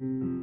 Hello, 0.00 0.37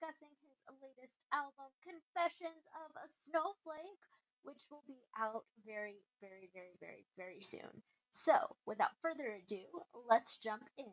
discussing 0.00 0.32
his 0.48 0.64
latest 0.80 1.16
album, 1.32 1.68
Confessions 1.84 2.64
of 2.72 2.90
a 3.04 3.08
Snowflake, 3.08 4.04
which 4.44 4.64
will 4.70 4.82
be 4.88 4.96
out 5.18 5.44
very, 5.66 6.00
very, 6.22 6.48
very, 6.54 6.72
very, 6.80 7.04
very 7.18 7.40
soon. 7.40 7.82
So, 8.10 8.32
without 8.64 8.96
further 9.02 9.28
ado, 9.28 9.60
let's 10.08 10.38
jump 10.38 10.64
in. 10.78 10.92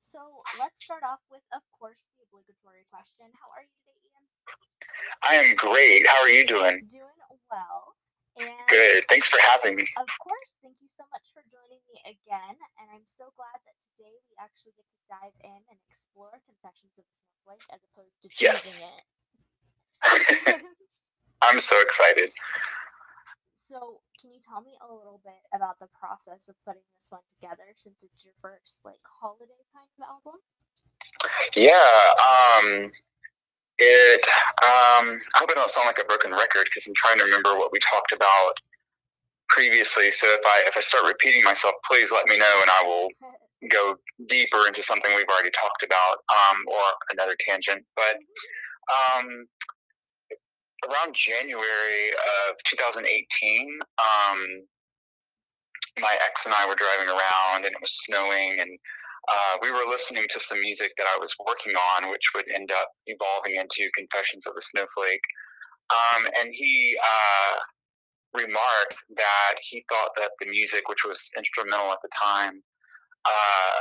So, 0.00 0.18
let's 0.58 0.82
start 0.84 1.02
off 1.04 1.20
with, 1.30 1.42
of 1.54 1.62
course, 1.78 2.02
the 2.18 2.24
obligatory 2.26 2.86
question 2.90 3.30
How 3.38 3.48
are 3.54 3.62
you 3.62 3.70
today, 3.86 4.02
Ian? 4.02 4.26
I 5.22 5.34
am 5.36 5.56
great. 5.56 6.06
How 6.08 6.22
are 6.22 6.30
you 6.30 6.46
doing? 6.46 6.86
Doing 6.90 7.22
well. 7.50 7.93
And 8.34 8.66
Good. 8.68 9.04
Thanks 9.08 9.28
for 9.30 9.38
having 9.54 9.76
me. 9.78 9.86
of 9.96 10.10
course, 10.18 10.58
thank 10.62 10.82
you 10.82 10.88
so 10.90 11.04
much 11.14 11.30
for 11.30 11.42
joining 11.54 11.78
me 11.86 12.02
again. 12.02 12.56
And 12.82 12.90
I'm 12.90 13.06
so 13.06 13.30
glad 13.38 13.58
that 13.62 13.76
today 13.94 14.10
we 14.26 14.34
actually 14.42 14.74
get 14.74 14.86
to 14.90 15.00
dive 15.06 15.36
in 15.46 15.60
and 15.70 15.78
explore 15.86 16.34
Confessions 16.42 16.98
of 16.98 17.06
a 17.06 17.14
Snowflake 17.14 17.66
as 17.70 17.80
opposed 17.86 18.18
to 18.26 18.28
Yes. 18.42 18.66
choosing 18.66 18.82
it. 18.82 19.02
I'm 21.42 21.60
so 21.60 21.80
excited. 21.80 22.30
so, 23.54 24.00
can 24.20 24.32
you 24.32 24.40
tell 24.42 24.60
me 24.62 24.74
a 24.82 24.88
little 24.90 25.20
bit 25.24 25.40
about 25.54 25.78
the 25.78 25.88
process 25.94 26.48
of 26.48 26.56
putting 26.66 26.82
this 26.98 27.10
one 27.10 27.22
together 27.38 27.70
since 27.76 27.96
it's 28.02 28.24
your 28.24 28.34
first 28.40 28.80
like 28.84 29.00
holiday 29.20 29.62
kind 29.72 29.86
of 30.02 30.10
album? 30.10 30.40
Yeah. 31.54 31.78
Um. 32.18 32.90
It. 33.78 34.24
Um. 34.62 35.20
I 35.34 35.38
hope 35.38 35.50
I 35.50 35.54
don't 35.54 35.70
sound 35.70 35.86
like 35.86 35.98
a 35.98 36.04
broken 36.04 36.30
record 36.30 36.64
because 36.64 36.86
I'm 36.86 36.94
trying 36.94 37.18
to 37.18 37.24
remember 37.24 37.58
what 37.58 37.72
we 37.72 37.78
talked 37.80 38.12
about 38.12 38.54
previously. 39.48 40.10
So 40.10 40.26
if 40.28 40.40
I 40.44 40.62
if 40.66 40.76
I 40.76 40.80
start 40.80 41.04
repeating 41.04 41.44
myself, 41.44 41.74
please 41.86 42.10
let 42.12 42.26
me 42.26 42.36
know, 42.38 42.58
and 42.60 42.70
I 42.70 42.82
will 42.84 43.08
go 43.70 43.96
deeper 44.28 44.66
into 44.66 44.82
something 44.82 45.10
we've 45.14 45.28
already 45.28 45.50
talked 45.50 45.82
about, 45.82 46.18
um, 46.30 46.62
or 46.68 46.82
another 47.10 47.36
tangent. 47.48 47.84
But 47.96 48.16
um, 48.90 49.46
around 50.90 51.14
January 51.14 52.10
of 52.50 52.56
2018, 52.64 53.78
um, 53.98 54.38
my 55.98 56.16
ex 56.26 56.46
and 56.46 56.54
I 56.54 56.66
were 56.66 56.74
driving 56.74 57.08
around, 57.08 57.64
and 57.64 57.74
it 57.74 57.80
was 57.80 58.04
snowing, 58.04 58.58
and 58.60 58.70
uh, 59.28 59.56
we 59.62 59.70
were 59.70 59.88
listening 59.88 60.26
to 60.30 60.40
some 60.40 60.60
music 60.60 60.92
that 60.98 61.06
I 61.14 61.18
was 61.18 61.34
working 61.46 61.74
on, 61.74 62.10
which 62.10 62.32
would 62.34 62.44
end 62.54 62.70
up 62.70 62.88
evolving 63.06 63.56
into 63.56 63.90
Confessions 63.96 64.46
of 64.46 64.54
a 64.56 64.60
Snowflake. 64.60 65.24
Um, 65.90 66.26
and 66.40 66.50
he 66.52 66.96
uh, 67.02 67.56
remarked 68.34 68.96
that 69.16 69.54
he 69.62 69.84
thought 69.88 70.10
that 70.16 70.30
the 70.40 70.46
music, 70.46 70.88
which 70.88 71.04
was 71.06 71.30
instrumental 71.36 71.92
at 71.92 71.98
the 72.02 72.08
time, 72.20 72.62
uh, 73.24 73.80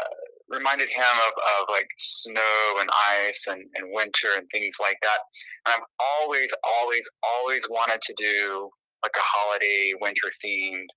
reminded 0.49 0.89
him 0.89 1.15
of, 1.27 1.33
of 1.59 1.67
like 1.69 1.87
snow 1.97 2.75
and 2.79 2.89
ice 3.17 3.47
and, 3.47 3.61
and 3.75 3.91
winter 3.91 4.29
and 4.37 4.47
things 4.51 4.75
like 4.79 4.97
that. 5.01 5.19
And 5.65 5.75
I've 5.75 5.87
always, 5.99 6.51
always, 6.63 7.07
always 7.23 7.67
wanted 7.69 8.01
to 8.01 8.13
do 8.17 8.69
like 9.03 9.15
a 9.17 9.23
holiday 9.23 9.93
winter 9.99 10.31
themed 10.43 10.87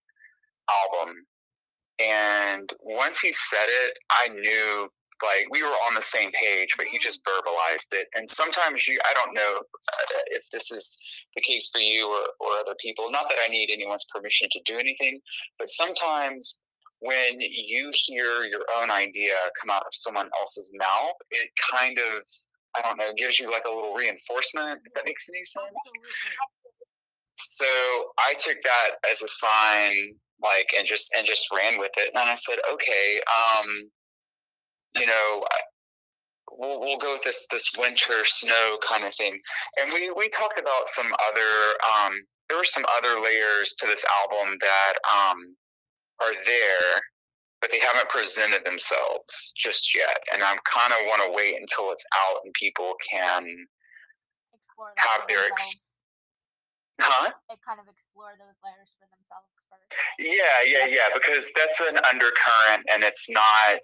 album. 0.71 1.15
And 1.99 2.71
once 2.83 3.21
he 3.21 3.33
said 3.33 3.67
it, 3.69 3.99
I 4.11 4.29
knew 4.29 4.89
like 5.23 5.47
we 5.51 5.63
were 5.63 5.69
on 5.69 5.95
the 5.95 6.03
same 6.03 6.31
page, 6.33 6.69
but 6.77 6.87
he 6.87 6.99
just 6.99 7.25
verbalized 7.25 7.93
it. 7.93 8.07
And 8.15 8.31
sometimes 8.31 8.87
you, 8.87 8.99
I 9.09 9.15
don't 9.15 9.35
know 9.35 9.61
uh, 9.61 10.21
if 10.27 10.51
this 10.51 10.71
is 10.71 10.97
the 11.35 11.43
case 11.43 11.71
for 11.73 11.81
you 11.81 12.07
or, 12.07 12.47
or 12.47 12.59
other 12.61 12.75
people. 12.81 13.11
Not 13.11 13.29
that 13.31 13.39
I 13.43 13.49
need 13.49 13.71
anyone's 13.73 14.07
permission 14.15 14.49
to 14.53 14.61
do 14.67 14.79
anything, 14.79 15.21
but 15.59 15.71
sometimes 15.71 16.61
when 17.01 17.41
you 17.41 17.91
hear 17.93 18.45
your 18.45 18.65
own 18.79 18.91
idea 18.91 19.35
come 19.61 19.71
out 19.71 19.83
of 19.87 19.93
someone 19.93 20.29
else's 20.39 20.71
mouth, 20.79 21.17
it 21.31 21.51
kind 21.73 21.99
of, 21.99 22.23
I 22.75 22.83
don't 22.83 22.99
know, 22.99 23.13
gives 23.17 23.39
you 23.39 23.51
like 23.51 23.65
a 23.67 23.75
little 23.75 23.95
reinforcement, 23.95 24.81
if 24.85 24.93
that 24.95 25.05
makes 25.05 25.29
any 25.29 25.45
sense. 25.45 25.67
So 27.37 27.67
I 28.19 28.35
took 28.35 28.57
that 28.63 29.11
as 29.11 29.23
a 29.23 29.29
sign, 29.29 30.15
like, 30.43 30.71
and 30.77 30.87
just 30.87 31.15
and 31.17 31.27
just 31.27 31.47
ran 31.55 31.79
with 31.79 31.93
it. 31.97 32.11
And 32.15 32.29
I 32.29 32.35
said, 32.35 32.59
okay, 32.73 33.21
um, 33.27 33.67
you 34.99 35.07
know, 35.07 35.45
we'll 36.53 36.81
we'll 36.81 36.99
go 36.99 37.13
with 37.13 37.23
this 37.23 37.47
this 37.51 37.71
winter 37.79 38.25
snow 38.25 38.79
kind 38.87 39.05
of 39.05 39.15
thing. 39.15 39.37
And 39.81 39.93
we 39.93 40.11
we 40.11 40.29
talked 40.29 40.59
about 40.59 40.87
some 40.87 41.07
other, 41.29 41.51
um, 41.85 42.13
there 42.49 42.59
were 42.59 42.65
some 42.65 42.85
other 42.97 43.21
layers 43.21 43.75
to 43.81 43.87
this 43.87 44.05
album 44.23 44.57
that 44.61 44.95
um 45.13 45.57
are 46.21 46.33
there, 46.47 47.03
but 47.61 47.71
they 47.71 47.79
haven't 47.79 48.09
presented 48.09 48.65
themselves 48.65 49.53
just 49.57 49.95
yet. 49.95 50.19
And 50.33 50.43
I'm 50.43 50.59
kind 50.65 50.93
of 50.93 51.07
want 51.07 51.23
to 51.25 51.33
wait 51.37 51.57
until 51.61 51.93
it's 51.93 52.05
out 52.15 52.41
and 52.45 52.53
people 52.55 52.95
can, 53.11 53.45
Explore 54.55 54.93
that 54.97 55.07
Have 55.07 55.29
their 55.29 55.45
ex-. 55.45 55.96
Huh? 57.01 57.31
They 57.51 57.57
kind 57.67 57.81
of 57.81 57.89
explore 57.89 58.33
those 58.39 58.57
layers 58.65 58.97
for 58.99 59.07
themselves 59.11 59.67
first. 59.69 59.91
Yeah, 60.19 60.65
yeah, 60.67 60.87
yeah. 60.87 61.09
Because 61.15 61.47
that's 61.55 61.81
an 61.81 61.99
undercurrent, 62.11 62.85
and 62.93 63.05
it's 63.05 63.29
not, 63.31 63.81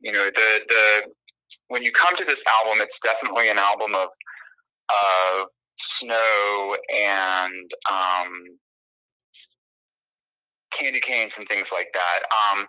you 0.00 0.12
know, 0.12 0.26
the 0.26 0.50
the 0.68 1.12
when 1.68 1.82
you 1.82 1.92
come 1.92 2.16
to 2.16 2.24
this 2.24 2.44
album, 2.46 2.80
it's 2.80 3.00
definitely 3.00 3.48
an 3.48 3.58
album 3.58 3.94
of 3.94 4.08
of 4.88 5.48
snow 5.78 6.76
and 6.94 7.70
um, 7.90 8.58
candy 10.70 11.00
canes 11.00 11.36
and 11.38 11.46
things 11.48 11.70
like 11.72 11.88
that. 11.94 12.20
Um, 12.30 12.66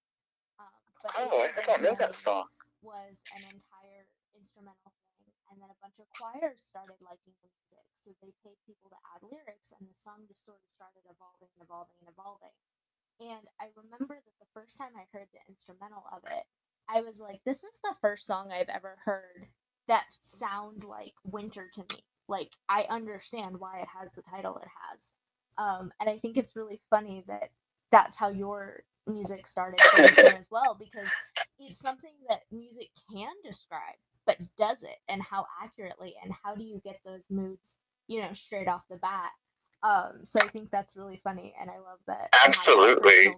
Um, 0.60 0.72
but 0.84 0.84
it 0.84 0.98
oh, 1.18 1.42
I, 1.42 1.50
I 1.62 1.66
don't 1.66 1.84
know 1.84 1.96
that 2.00 2.16
song. 2.16 2.46
Was 2.82 3.18
an 3.36 3.44
entire 3.44 4.08
instrumental 4.38 4.92
thing, 5.04 5.26
and 5.52 5.60
then 5.60 5.68
a 5.68 5.80
bunch 5.84 6.00
of 6.00 6.08
choirs 6.16 6.62
started 6.64 6.96
liking 7.04 7.36
the 7.44 7.50
music, 7.52 7.86
so 8.06 8.16
they 8.24 8.32
paid 8.46 8.56
people 8.66 8.90
to 8.94 9.00
add 9.16 9.22
lyrics, 9.26 9.74
and 9.76 9.84
the 9.90 9.98
song 9.98 10.24
just 10.30 10.46
sort 10.46 10.62
of 10.64 10.70
started 10.72 11.04
evolving 11.10 11.52
and 11.58 11.64
evolving 11.66 11.98
and 12.02 12.10
evolving. 12.14 12.56
And 13.22 13.46
I 13.62 13.68
remember 13.76 14.16
that 14.16 14.38
the 14.40 14.52
first 14.54 14.78
time 14.78 14.92
I 14.96 15.08
heard 15.12 15.28
the 15.34 15.44
instrumental 15.50 16.04
of 16.12 16.24
it, 16.32 16.46
I 16.90 17.02
was 17.02 17.20
like, 17.20 17.42
this 17.46 17.64
is 17.64 17.80
the 17.84 17.96
first 18.02 18.26
song 18.26 18.52
I've 18.52 18.70
ever 18.70 18.98
heard 19.06 19.48
that 19.88 20.06
sounds 20.22 20.86
like 20.86 21.14
winter 21.26 21.70
to 21.74 21.82
me. 21.82 22.00
Like, 22.28 22.52
I 22.70 22.86
understand 22.90 23.60
why 23.60 23.80
it 23.82 23.88
has 24.00 24.12
the 24.14 24.22
title 24.24 24.58
it 24.58 24.68
has. 24.92 25.14
Um, 25.58 25.92
and 26.00 26.10
I 26.10 26.20
think 26.20 26.38
it's 26.38 26.56
really 26.56 26.82
funny 26.90 27.24
that 27.28 27.50
that's 27.92 28.16
how 28.18 28.30
your 28.30 28.84
music 29.10 29.48
started 29.48 29.80
as 30.18 30.48
well, 30.52 30.76
because 30.80 31.08
it's 31.60 31.80
something 31.80 32.14
that 32.30 32.42
music 32.52 32.90
can 33.12 33.34
describe, 33.44 33.98
but 34.26 34.38
does 34.58 34.84
it 34.84 34.98
and 35.08 35.22
how 35.22 35.46
accurately 35.62 36.16
and 36.24 36.34
how 36.44 36.56
do 36.56 36.64
you 36.64 36.80
get 36.84 37.00
those 37.06 37.30
moods, 37.30 37.80
you 38.08 38.22
know, 38.22 38.34
straight 38.34 38.68
off 38.68 38.82
the 38.90 38.98
bat? 38.98 39.32
Um, 39.82 40.20
so 40.24 40.40
I 40.42 40.48
think 40.48 40.72
that's 40.72 40.98
really 40.98 41.22
funny, 41.24 41.54
and 41.60 41.70
I 41.70 41.78
love 41.78 42.00
that. 42.08 42.30
Absolutely. 42.46 43.34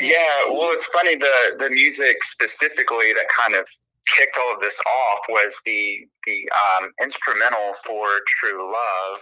Yeah. 0.00 0.50
Well, 0.50 0.70
it's 0.72 0.86
funny 0.86 1.14
the 1.14 1.56
the 1.58 1.70
music 1.70 2.24
specifically 2.24 3.12
that 3.14 3.26
kind 3.36 3.54
of 3.54 3.66
kicked 4.16 4.36
all 4.38 4.54
of 4.54 4.60
this 4.60 4.80
off 4.80 5.20
was 5.28 5.54
the 5.64 6.08
the 6.26 6.48
um, 6.50 6.90
instrumental 7.02 7.74
for 7.86 8.08
True 8.26 8.72
Love. 8.72 9.20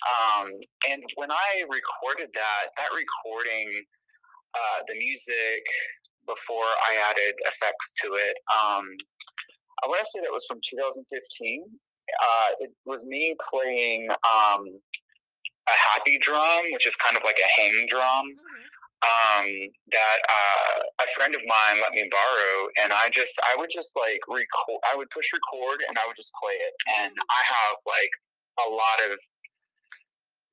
Um, 0.00 0.52
and 0.88 1.02
when 1.16 1.30
I 1.30 1.60
recorded 1.68 2.30
that, 2.32 2.72
that 2.78 2.88
recording, 2.96 3.84
uh, 4.54 4.78
the 4.88 4.94
music 4.94 5.64
before 6.26 6.64
I 6.64 7.10
added 7.10 7.34
effects 7.46 7.94
to 8.02 8.14
it, 8.14 8.36
um, 8.52 8.84
I 9.82 9.88
want 9.88 10.00
to 10.00 10.08
say 10.10 10.20
that 10.20 10.30
was 10.32 10.46
from 10.46 10.60
2015. 10.62 11.00
Uh, 11.02 12.48
it 12.58 12.70
was 12.84 13.04
me 13.06 13.36
playing 13.50 14.10
um, 14.10 14.66
a 15.68 15.76
happy 15.94 16.18
drum, 16.18 16.66
which 16.72 16.86
is 16.86 16.96
kind 16.96 17.16
of 17.16 17.22
like 17.24 17.38
a 17.38 17.60
hang 17.60 17.86
drum. 17.88 18.26
Mm-hmm. 18.26 18.66
Um, 19.00 19.48
that 19.96 20.20
uh, 20.28 20.76
a 21.00 21.08
friend 21.16 21.34
of 21.34 21.40
mine 21.48 21.80
let 21.80 21.96
me 21.96 22.04
borrow, 22.12 22.68
and 22.84 22.92
I 22.92 23.08
just 23.08 23.32
I 23.40 23.56
would 23.56 23.70
just 23.72 23.96
like 23.96 24.20
record. 24.28 24.76
I 24.84 24.92
would 24.94 25.08
push 25.08 25.32
record, 25.32 25.80
and 25.88 25.96
I 25.96 26.04
would 26.04 26.16
just 26.20 26.36
play 26.36 26.52
it. 26.52 26.74
And. 27.00 27.16
I 27.16 27.40
have 27.48 27.76
like 27.88 28.12
a 28.60 28.68
lot 28.68 28.98
of 29.08 29.16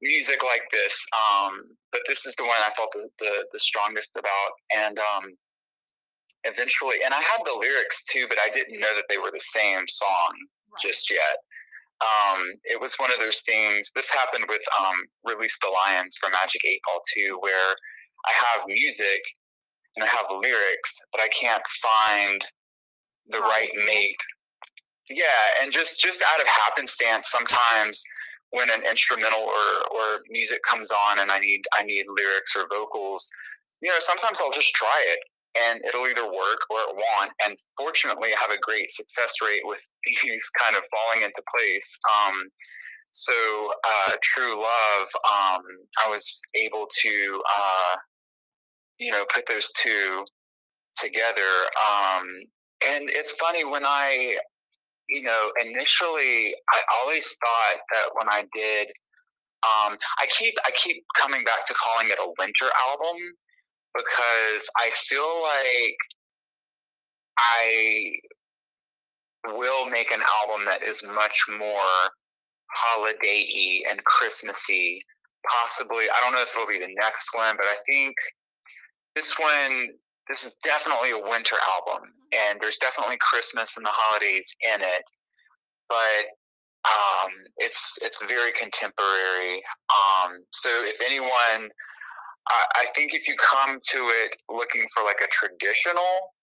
music 0.02 0.44
like 0.44 0.64
this, 0.72 0.94
um, 1.16 1.62
but 1.92 2.02
this 2.08 2.26
is 2.26 2.36
the 2.36 2.44
one 2.44 2.58
I 2.62 2.72
felt 2.76 2.92
the, 2.94 3.10
the, 3.20 3.46
the 3.52 3.60
strongest 3.60 4.16
about. 4.16 4.52
And 4.76 4.98
um, 5.00 5.34
eventually, 6.44 6.98
and 7.04 7.14
I 7.14 7.22
had 7.22 7.42
the 7.46 7.58
lyrics 7.60 8.04
too, 8.06 8.26
but 8.30 8.38
I 8.38 8.54
didn't 8.54 8.80
know 8.80 8.94
that 8.96 9.06
they 9.10 9.18
were 9.18 9.32
the 9.32 9.40
same 9.40 9.88
song 9.88 10.32
right. 10.72 10.82
just 10.82 11.10
yet 11.10 11.38
um, 12.02 12.54
it 12.64 12.80
was 12.80 12.96
one 12.96 13.12
of 13.12 13.20
those 13.20 13.42
things. 13.42 13.92
This 13.96 14.10
happened 14.10 14.46
with 14.48 14.62
um, 14.80 14.96
Release 15.26 15.58
the 15.62 15.70
Lions 15.70 16.16
for 16.20 16.30
Magic 16.30 16.62
8 16.64 16.80
Ball 16.86 17.02
2, 17.16 17.38
where 17.42 17.74
I 18.26 18.34
have 18.34 18.68
music 18.68 19.22
and 19.96 20.04
I 20.04 20.08
have 20.08 20.26
lyrics, 20.30 21.00
but 21.12 21.22
I 21.22 21.28
can't 21.30 21.64
find 21.82 22.42
the 23.30 23.40
right 23.40 23.70
mate. 23.86 24.18
Yeah, 25.10 25.62
and 25.62 25.72
just 25.72 26.02
just 26.02 26.22
out 26.22 26.42
of 26.42 26.48
happenstance, 26.48 27.32
sometimes 27.32 28.04
when 28.52 28.70
an 28.70 28.84
instrumental 28.90 29.42
or, 29.42 29.68
or 29.92 30.20
music 30.30 30.62
comes 30.64 30.92
on 30.92 31.20
and 31.20 31.32
I 31.32 31.40
need 31.40 31.62
I 31.78 31.84
need 31.84 32.06
lyrics 32.08 32.56
or 32.56 32.68
vocals, 32.70 33.30
you 33.82 33.90
know, 33.90 34.00
sometimes 34.00 34.40
I'll 34.42 34.52
just 34.52 34.74
try 34.74 35.06
it 35.12 35.20
and 35.60 35.82
it'll 35.88 36.08
either 36.08 36.26
work 36.26 36.62
or 36.70 36.80
it 36.80 36.96
won't. 36.96 37.32
And 37.46 37.58
fortunately, 37.78 38.30
I 38.30 38.38
have 38.40 38.52
a 38.52 38.60
great 38.62 38.92
success 38.92 39.34
rate 39.44 39.62
with 39.64 39.80
these 40.06 40.50
kind 40.58 40.76
of 40.76 40.84
falling 40.92 41.24
into 41.24 41.42
place. 41.56 42.00
Um, 42.10 42.36
so, 43.12 43.34
uh, 43.84 44.14
True 44.22 44.62
Love, 44.62 45.08
um, 45.26 45.64
I 46.06 46.10
was 46.10 46.42
able 46.56 46.88
to, 47.02 47.42
uh, 47.58 47.96
you 49.00 49.12
know, 49.12 49.26
put 49.34 49.46
those 49.48 49.72
two 49.72 50.24
together. 51.00 51.42
Um, 51.82 52.26
and 52.88 53.10
it's 53.10 53.32
funny 53.34 53.64
when 53.64 53.86
I, 53.86 54.38
you 55.10 55.24
know, 55.24 55.52
initially, 55.64 56.54
I 56.70 56.82
always 57.00 57.36
thought 57.40 57.82
that 57.94 58.10
when 58.14 58.28
I 58.30 58.46
did, 58.54 58.88
um, 59.64 59.98
I 60.20 60.28
keep 60.30 60.54
I 60.66 60.72
keep 60.72 61.04
coming 61.16 61.44
back 61.44 61.66
to 61.66 61.74
calling 61.74 62.10
it 62.10 62.20
a 62.20 62.32
winter 62.38 62.70
album 62.90 63.18
because 63.96 64.70
I 64.78 64.92
feel 64.94 65.42
like 65.42 65.98
I 67.38 68.12
will 69.56 69.90
make 69.90 70.12
an 70.12 70.22
album 70.42 70.66
that 70.66 70.84
is 70.84 71.04
much 71.04 71.46
more 71.58 72.10
holiday-y 72.74 73.90
and 73.90 74.04
Christmassy. 74.04 75.04
Possibly, 75.64 76.06
I 76.10 76.16
don't 76.22 76.34
know 76.34 76.42
if 76.42 76.54
it'll 76.54 76.68
be 76.68 76.80
the 76.80 76.94
next 77.00 77.30
one, 77.34 77.56
but 77.56 77.66
I 77.66 77.76
think 77.90 78.16
this 79.16 79.40
one, 79.40 79.88
this 80.30 80.44
is 80.44 80.56
definitely 80.64 81.12
a 81.12 81.20
winter 81.20 81.56
album, 81.76 82.10
mm-hmm. 82.10 82.52
and 82.52 82.62
there's 82.62 82.78
definitely 82.78 83.18
Christmas 83.20 83.78
and 83.78 83.86
the 83.86 83.94
holidays 83.94 84.48
in 84.74 84.82
it. 84.82 85.04
But 85.90 86.36
um, 86.86 87.32
it's 87.58 87.98
it's 88.02 88.18
very 88.28 88.52
contemporary. 88.54 89.64
Um, 89.90 90.44
so 90.52 90.70
if 90.84 91.00
anyone 91.02 91.70
I, 92.76 92.86
think 92.96 93.14
if 93.14 93.28
you 93.28 93.36
come 93.38 93.80
to 93.92 93.98
it 94.24 94.36
looking 94.50 94.86
for 94.94 95.04
like 95.04 95.20
a 95.24 95.28
traditional 95.28 96.34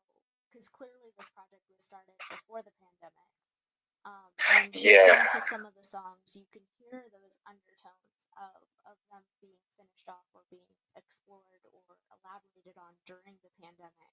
because 0.49 0.69
clearly 0.73 1.13
this 1.17 1.29
project 1.37 1.61
was 1.69 1.81
started 1.81 2.17
before 2.33 2.65
the 2.65 2.73
pandemic. 2.81 3.31
Um, 4.09 4.31
and 4.57 4.73
yeah. 4.73 5.29
to 5.29 5.41
some 5.45 5.69
of 5.69 5.77
the 5.77 5.85
songs, 5.85 6.33
you 6.33 6.49
can 6.49 6.65
hear 6.81 7.05
those 7.13 7.37
undertones 7.45 8.23
of, 8.41 8.65
of 8.89 8.97
them 9.13 9.21
being 9.45 9.61
finished 9.77 10.09
off 10.09 10.25
or 10.33 10.47
being 10.49 10.73
explored 10.97 11.61
or 11.69 11.85
elaborated 12.17 12.81
on 12.81 12.97
during 13.05 13.37
the 13.45 13.53
pandemic. 13.61 14.13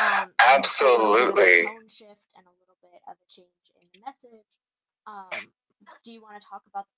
Um, 0.00 0.34
Absolutely. 0.40 1.68
tone 1.68 1.86
shift 1.86 2.34
and 2.34 2.44
a 2.48 2.54
little 2.58 2.78
bit 2.82 2.98
of 3.06 3.14
a 3.14 3.26
change 3.30 3.66
in 3.78 3.86
the 3.94 4.00
message. 4.02 4.52
Um, 5.06 5.52
do 6.04 6.10
you 6.10 6.22
want 6.22 6.40
to 6.40 6.44
talk 6.44 6.62
about 6.66 6.88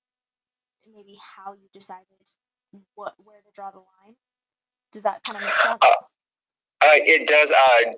maybe 0.89 1.15
how 1.19 1.53
you 1.53 1.69
decided 1.71 2.19
what 2.95 3.13
where 3.23 3.39
to 3.39 3.51
draw 3.53 3.71
the 3.71 3.79
line? 3.79 4.15
Does 4.91 5.03
that 5.03 5.23
kind 5.23 5.37
of 5.37 5.43
make 5.43 5.57
sense? 5.59 5.79
Uh, 5.81 5.87
uh, 5.87 6.03
it 7.01 7.27
does. 7.27 7.51
Uh, 7.51 7.93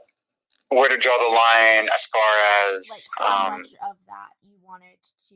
where 0.69 0.89
to 0.89 0.97
draw 0.97 1.17
the 1.17 1.33
line 1.33 1.87
as 1.93 2.05
far 2.05 2.21
as 2.67 2.89
like 2.89 3.29
how 3.29 3.47
um, 3.47 3.57
much 3.59 3.67
of 3.87 3.95
that 4.07 4.29
you 4.41 4.55
wanted 4.63 4.97
to 5.29 5.35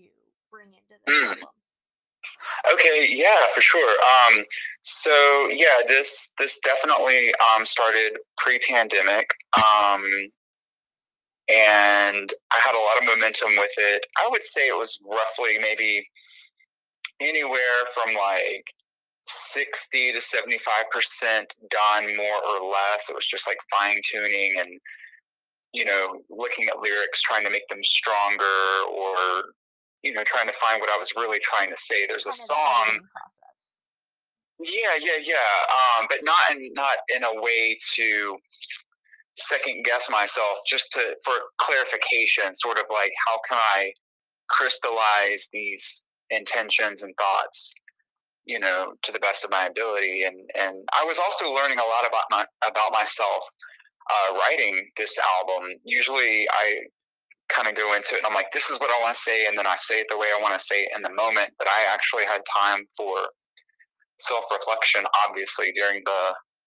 bring 0.52 0.68
into 0.68 0.96
the 1.06 1.12
mm, 1.12 1.30
album? 1.30 1.46
Okay, 2.74 3.08
yeah, 3.12 3.48
for 3.54 3.62
sure. 3.62 3.90
Um, 3.90 4.44
so 4.82 5.50
yeah, 5.52 5.86
this 5.88 6.34
this 6.40 6.60
definitely 6.60 7.34
um, 7.36 7.66
started 7.66 8.18
pre-pandemic, 8.38 9.30
um, 9.58 10.04
and 11.48 12.34
I 12.52 12.60
had 12.60 12.76
a 12.76 12.82
lot 12.82 12.98
of 12.98 13.06
momentum 13.06 13.52
with 13.58 13.72
it. 13.78 14.06
I 14.18 14.28
would 14.30 14.44
say 14.44 14.68
it 14.68 14.78
was 14.78 15.00
roughly 15.06 15.58
maybe 15.60 16.08
anywhere 17.20 17.86
from 17.94 18.16
like 18.16 18.66
sixty 19.30 20.12
to 20.12 20.22
seventy-five 20.22 20.90
percent 20.92 21.56
done, 21.70 22.16
more 22.16 22.40
or 22.48 22.70
less. 22.70 23.10
It 23.10 23.16
was 23.16 23.28
just 23.28 23.48
like 23.48 23.58
fine 23.70 24.02
tuning 24.12 24.56
and 24.60 24.80
you 25.74 25.86
know 25.86 26.22
looking 26.30 26.68
at 26.68 26.80
lyrics, 26.80 27.22
trying 27.22 27.44
to 27.46 27.50
make 27.52 27.68
them 27.70 27.84
stronger 27.84 28.44
or 28.92 29.44
you 30.04 30.14
know, 30.14 30.24
trying 30.26 30.48
to 30.48 30.54
find 30.54 30.80
what 30.80 30.90
I 30.90 30.98
was 30.98 31.14
really 31.16 31.40
trying 31.40 31.70
to 31.70 31.76
say. 31.76 32.08
There's 32.08 32.26
a 32.26 32.32
song. 32.32 33.00
Yeah, 34.60 34.96
yeah, 35.00 35.20
yeah. 35.22 36.00
Um, 36.00 36.08
but 36.10 36.20
not 36.24 36.38
in 36.52 36.72
not 36.74 36.98
in 37.16 37.24
a 37.24 37.42
way 37.42 37.78
to 37.96 38.38
second 39.38 39.84
guess 39.86 40.10
myself. 40.10 40.60
Just 40.68 40.92
to 40.94 41.02
for 41.24 41.34
clarification, 41.60 42.54
sort 42.54 42.78
of 42.78 42.86
like 42.92 43.12
how 43.28 43.40
can 43.50 43.58
I 43.76 43.94
crystallize 44.50 45.48
these 45.54 46.06
intentions 46.30 47.04
and 47.04 47.14
thoughts, 47.18 47.74
you 48.50 48.60
know, 48.60 48.94
to 49.04 49.12
the 49.12 49.20
best 49.20 49.46
of 49.46 49.52
my 49.52 49.68
ability. 49.68 50.24
And 50.26 50.42
and 50.58 50.76
I 51.00 51.06
was 51.06 51.20
also 51.20 51.54
learning 51.54 51.78
a 51.78 51.86
lot 51.86 52.02
about 52.10 52.26
my 52.32 52.46
about 52.68 52.92
myself 52.92 53.44
uh, 54.10 54.34
writing 54.34 54.90
this 54.98 55.16
album. 55.38 55.70
Usually, 55.86 56.50
I 56.50 56.90
kind 57.50 57.68
of 57.68 57.76
go 57.76 57.94
into 57.94 58.16
it 58.16 58.20
and 58.20 58.28
I'm 58.28 58.34
like, 58.34 58.52
this 58.52 58.72
is 58.72 58.80
what 58.80 58.90
I 58.90 59.02
want 59.02 59.14
to 59.14 59.22
say. 59.22 59.46
And 59.46 59.56
then 59.56 59.68
I 59.68 59.76
say 59.76 60.02
it 60.02 60.08
the 60.10 60.18
way 60.18 60.28
I 60.36 60.42
want 60.42 60.58
to 60.58 60.66
say 60.66 60.82
it 60.82 60.90
in 60.96 61.04
the 61.04 61.14
moment. 61.14 61.52
But 61.60 61.68
I 61.68 61.94
actually 61.94 62.26
had 62.26 62.42
time 62.50 62.86
for 62.98 63.14
self 64.18 64.46
reflection, 64.52 65.04
obviously, 65.28 65.72
during 65.74 66.02
the, 66.06 66.22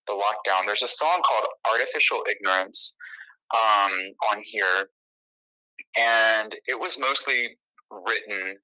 the 0.06 0.14
lockdown. 0.14 0.66
There's 0.66 0.82
a 0.82 0.88
song 0.88 1.20
called 1.26 1.46
Artificial 1.68 2.22
Ignorance 2.30 2.96
um, 3.52 3.92
on 4.30 4.42
here. 4.44 4.86
And 5.98 6.54
it 6.68 6.78
was 6.78 6.96
mostly 6.98 7.58
written 7.90 8.56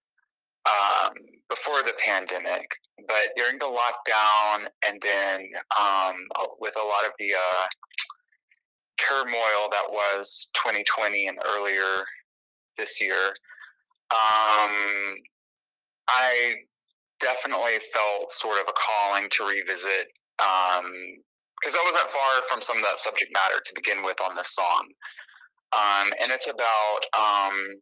um, 0.68 1.14
before 1.48 1.82
the 1.82 1.94
pandemic, 2.04 2.68
but 3.06 3.32
during 3.36 3.58
the 3.58 3.64
lockdown, 3.64 4.66
and 4.86 5.00
then 5.02 5.48
um, 5.78 6.16
with 6.60 6.76
a 6.76 6.84
lot 6.84 7.04
of 7.06 7.12
the 7.18 7.32
uh, 7.34 7.66
turmoil 8.98 9.68
that 9.70 9.90
was 9.90 10.50
2020 10.54 11.28
and 11.28 11.38
earlier 11.48 12.04
this 12.76 13.00
year, 13.00 13.34
um, 14.10 15.16
I 16.08 16.54
definitely 17.20 17.78
felt 17.92 18.32
sort 18.32 18.60
of 18.60 18.68
a 18.68 18.72
calling 18.72 19.28
to 19.30 19.44
revisit 19.44 20.08
because 20.36 21.74
um, 21.74 21.80
I 21.80 21.84
wasn't 21.84 22.10
far 22.10 22.42
from 22.48 22.60
some 22.60 22.76
of 22.76 22.84
that 22.84 22.98
subject 22.98 23.32
matter 23.32 23.60
to 23.64 23.72
begin 23.74 24.04
with 24.04 24.20
on 24.20 24.36
this 24.36 24.54
song. 24.54 24.88
Um, 25.76 26.12
and 26.20 26.32
it's 26.32 26.48
about 26.48 27.00
um, 27.12 27.80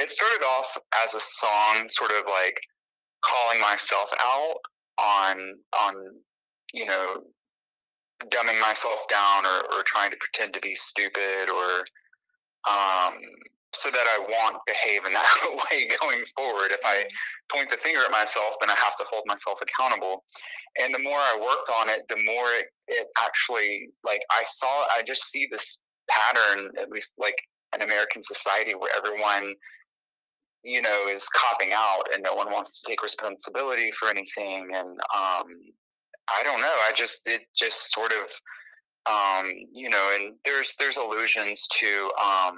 it 0.00 0.10
started 0.10 0.44
off 0.44 0.76
as 1.04 1.14
a 1.14 1.20
song, 1.20 1.86
sort 1.88 2.10
of 2.10 2.24
like 2.28 2.58
calling 3.24 3.60
myself 3.60 4.10
out 4.20 4.56
on 4.98 5.54
on 5.78 5.94
you 6.72 6.84
know 6.86 7.22
dumbing 8.30 8.60
myself 8.60 9.06
down 9.08 9.44
or, 9.44 9.58
or 9.74 9.82
trying 9.84 10.10
to 10.10 10.16
pretend 10.16 10.54
to 10.54 10.60
be 10.60 10.74
stupid 10.74 11.50
or 11.50 11.84
um, 12.66 13.20
so 13.74 13.90
that 13.90 14.06
I 14.06 14.18
won't 14.18 14.62
behave 14.66 15.04
in 15.04 15.12
that 15.12 15.26
way 15.70 15.88
going 16.00 16.22
forward. 16.36 16.70
If 16.70 16.80
I 16.84 16.96
mm-hmm. 16.96 17.58
point 17.58 17.70
the 17.70 17.76
finger 17.76 18.00
at 18.04 18.10
myself, 18.10 18.54
then 18.60 18.70
I 18.70 18.76
have 18.76 18.96
to 18.96 19.04
hold 19.10 19.24
myself 19.26 19.58
accountable. 19.60 20.24
And 20.80 20.94
the 20.94 20.98
more 20.98 21.18
I 21.18 21.38
worked 21.40 21.70
on 21.70 21.88
it, 21.88 22.02
the 22.08 22.16
more 22.24 22.46
it, 22.52 22.66
it 22.88 23.06
actually 23.22 23.90
like 24.04 24.20
I 24.30 24.42
saw 24.42 24.86
I 24.96 25.02
just 25.06 25.30
see 25.30 25.46
this 25.50 25.82
pattern, 26.08 26.70
at 26.80 26.90
least 26.90 27.14
like 27.18 27.36
in 27.74 27.82
American 27.82 28.22
society 28.22 28.74
where 28.74 28.90
everyone 28.96 29.54
you 30.64 30.82
know, 30.82 31.08
is 31.08 31.28
copping 31.28 31.72
out 31.72 32.04
and 32.12 32.22
no 32.22 32.34
one 32.34 32.50
wants 32.50 32.80
to 32.80 32.88
take 32.88 33.02
responsibility 33.02 33.90
for 33.92 34.08
anything. 34.08 34.70
And 34.74 34.88
um, 34.88 35.46
I 36.28 36.42
don't 36.42 36.60
know. 36.60 36.66
I 36.66 36.92
just 36.94 37.26
it 37.28 37.42
just 37.54 37.92
sort 37.92 38.12
of 38.12 38.30
um, 39.06 39.52
you 39.72 39.90
know, 39.90 40.10
and 40.18 40.34
there's 40.44 40.74
there's 40.78 40.96
allusions 40.96 41.68
to 41.80 42.10
um, 42.20 42.56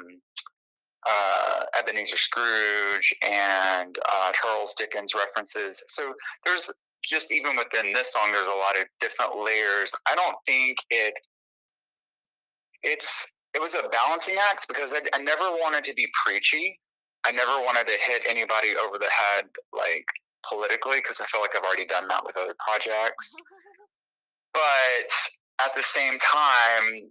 uh, 1.09 1.61
Ebenezer 1.79 2.17
Scrooge 2.17 3.13
and 3.23 3.97
uh, 4.09 4.33
Charles 4.33 4.75
Dickens 4.77 5.15
references. 5.15 5.83
So 5.89 6.13
there's 6.45 6.71
just 7.05 7.33
even 7.33 7.57
within 7.57 7.93
this 7.93 8.13
song, 8.13 8.33
there's 8.33 8.47
a 8.47 8.51
lot 8.51 8.79
of 8.79 8.87
different 9.01 9.33
layers. 9.45 9.93
I 10.11 10.15
don't 10.15 10.37
think 10.47 10.77
it 10.91 11.15
it's 12.83 13.35
it 13.55 13.61
was 13.61 13.75
a 13.75 13.89
balancing 13.89 14.37
act 14.51 14.69
because 14.69 14.93
I, 14.93 15.01
I 15.15 15.23
never 15.23 15.45
wanted 15.45 15.85
to 15.85 15.95
be 15.95 16.07
preachy 16.25 16.79
I 17.27 17.33
never 17.33 17.61
wanted 17.65 17.87
to 17.87 17.99
hit 17.99 18.23
anybody 18.29 18.77
over 18.77 18.99
the 18.99 19.11
head, 19.11 19.47
like 19.73 20.07
politically, 20.49 20.99
because 20.99 21.21
I 21.21 21.27
feel 21.27 21.41
like 21.41 21.57
I've 21.57 21.65
already 21.65 21.87
done 21.87 22.07
that 22.09 22.25
with 22.25 22.37
other 22.37 22.55
projects. 22.65 23.35
but 24.55 25.11
at 25.65 25.75
the 25.75 25.83
same 25.83 26.19
time, 26.21 27.11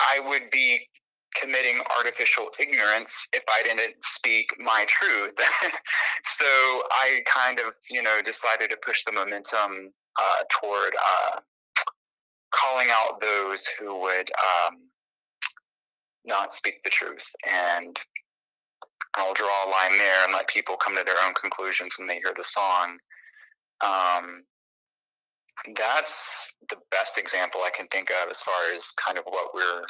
I 0.00 0.20
would 0.20 0.50
be 0.50 0.86
committing 1.40 1.80
artificial 1.96 2.48
ignorance 2.58 3.14
if 3.32 3.42
I 3.48 3.62
didn't 3.62 3.94
speak 4.02 4.46
my 4.58 4.84
truth. 4.88 5.32
so 6.24 6.44
I 6.44 7.20
kind 7.26 7.58
of, 7.58 7.72
you 7.88 8.02
know, 8.02 8.20
decided 8.22 8.68
to 8.70 8.76
push 8.84 9.04
the 9.04 9.12
momentum 9.12 9.92
uh, 10.20 10.42
toward 10.60 10.94
uh, 10.94 11.40
calling 12.52 12.88
out 12.90 13.20
those 13.20 13.66
who 13.78 14.00
would 14.00 14.30
um, 14.30 14.89
not 16.24 16.54
speak 16.54 16.82
the 16.84 16.90
truth. 16.90 17.26
And 17.50 17.98
I'll 19.16 19.34
draw 19.34 19.66
a 19.66 19.70
line 19.70 19.98
there 19.98 20.24
and 20.24 20.32
let 20.32 20.48
people 20.48 20.76
come 20.76 20.96
to 20.96 21.04
their 21.04 21.18
own 21.24 21.34
conclusions 21.34 21.96
when 21.98 22.06
they 22.06 22.16
hear 22.16 22.32
the 22.36 22.44
song. 22.44 22.98
Um, 23.80 24.44
that's 25.74 26.54
the 26.68 26.76
best 26.90 27.18
example 27.18 27.60
I 27.64 27.70
can 27.70 27.86
think 27.88 28.10
of 28.10 28.30
as 28.30 28.40
far 28.40 28.72
as 28.74 28.92
kind 28.92 29.18
of 29.18 29.24
what 29.24 29.52
we're 29.54 29.84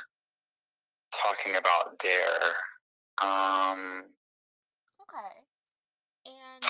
talking 1.12 1.56
about 1.56 1.98
there. 2.02 2.54
Um, 3.20 4.08
okay. 5.02 5.44
And 6.26 6.64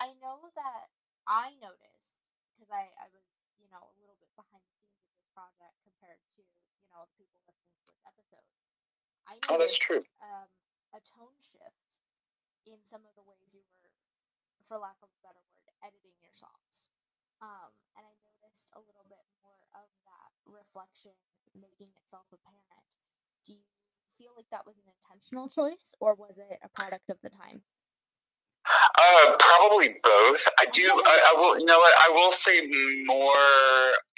I 0.00 0.14
know 0.22 0.48
that 0.56 0.88
I 1.28 1.54
noticed, 1.60 2.16
because 2.56 2.72
I, 2.72 2.88
I 2.98 3.06
was, 3.12 3.26
you 3.60 3.68
know, 3.70 3.78
a 3.78 3.92
little 4.00 4.16
bit 4.18 4.32
behind 4.34 4.64
the 4.64 4.74
scenes 4.80 4.96
with 5.02 5.12
this 5.12 5.28
project 5.36 5.76
compared 5.84 6.22
to, 6.38 6.42
you 6.42 6.88
know, 6.90 7.06
people 7.14 7.38
listening 7.46 7.78
to 7.84 7.86
this 7.92 8.02
episode. 8.02 8.48
I 9.32 9.40
noticed, 9.40 9.48
oh, 9.48 9.56
that's 9.56 9.80
true. 9.80 10.04
Um, 10.20 10.48
a 10.92 11.00
tone 11.00 11.36
shift 11.40 11.88
in 12.68 12.76
some 12.84 13.00
of 13.08 13.16
the 13.16 13.24
ways 13.24 13.56
you 13.56 13.64
were, 13.64 13.88
for 14.68 14.76
lack 14.76 15.00
of 15.00 15.08
a 15.08 15.20
better 15.24 15.40
word, 15.56 15.72
editing 15.80 16.12
your 16.20 16.36
songs. 16.36 16.92
Um, 17.40 17.72
and 17.96 18.04
I 18.04 18.12
noticed 18.28 18.68
a 18.76 18.80
little 18.84 19.08
bit 19.08 19.24
more 19.40 19.64
of 19.72 19.88
that 20.04 20.30
reflection 20.44 21.16
making 21.56 21.96
itself 22.04 22.28
apparent. 22.28 22.90
Do 23.48 23.56
you 23.56 23.64
feel 24.20 24.36
like 24.36 24.52
that 24.52 24.68
was 24.68 24.76
an 24.76 24.92
intentional 24.92 25.48
choice, 25.48 25.96
or 25.96 26.12
was 26.12 26.36
it 26.36 26.60
a 26.60 26.68
product 26.76 27.08
of 27.08 27.16
the 27.24 27.32
time? 27.32 27.64
Uh, 28.68 29.34
probably 29.40 29.96
both. 30.04 30.44
I 30.60 30.66
do. 30.72 30.86
I, 30.86 31.34
I, 31.34 31.40
will. 31.40 31.58
You 31.58 31.66
know 31.66 31.78
what? 31.78 31.94
I 31.98 32.12
will 32.12 32.30
say 32.30 32.62
more 33.08 33.34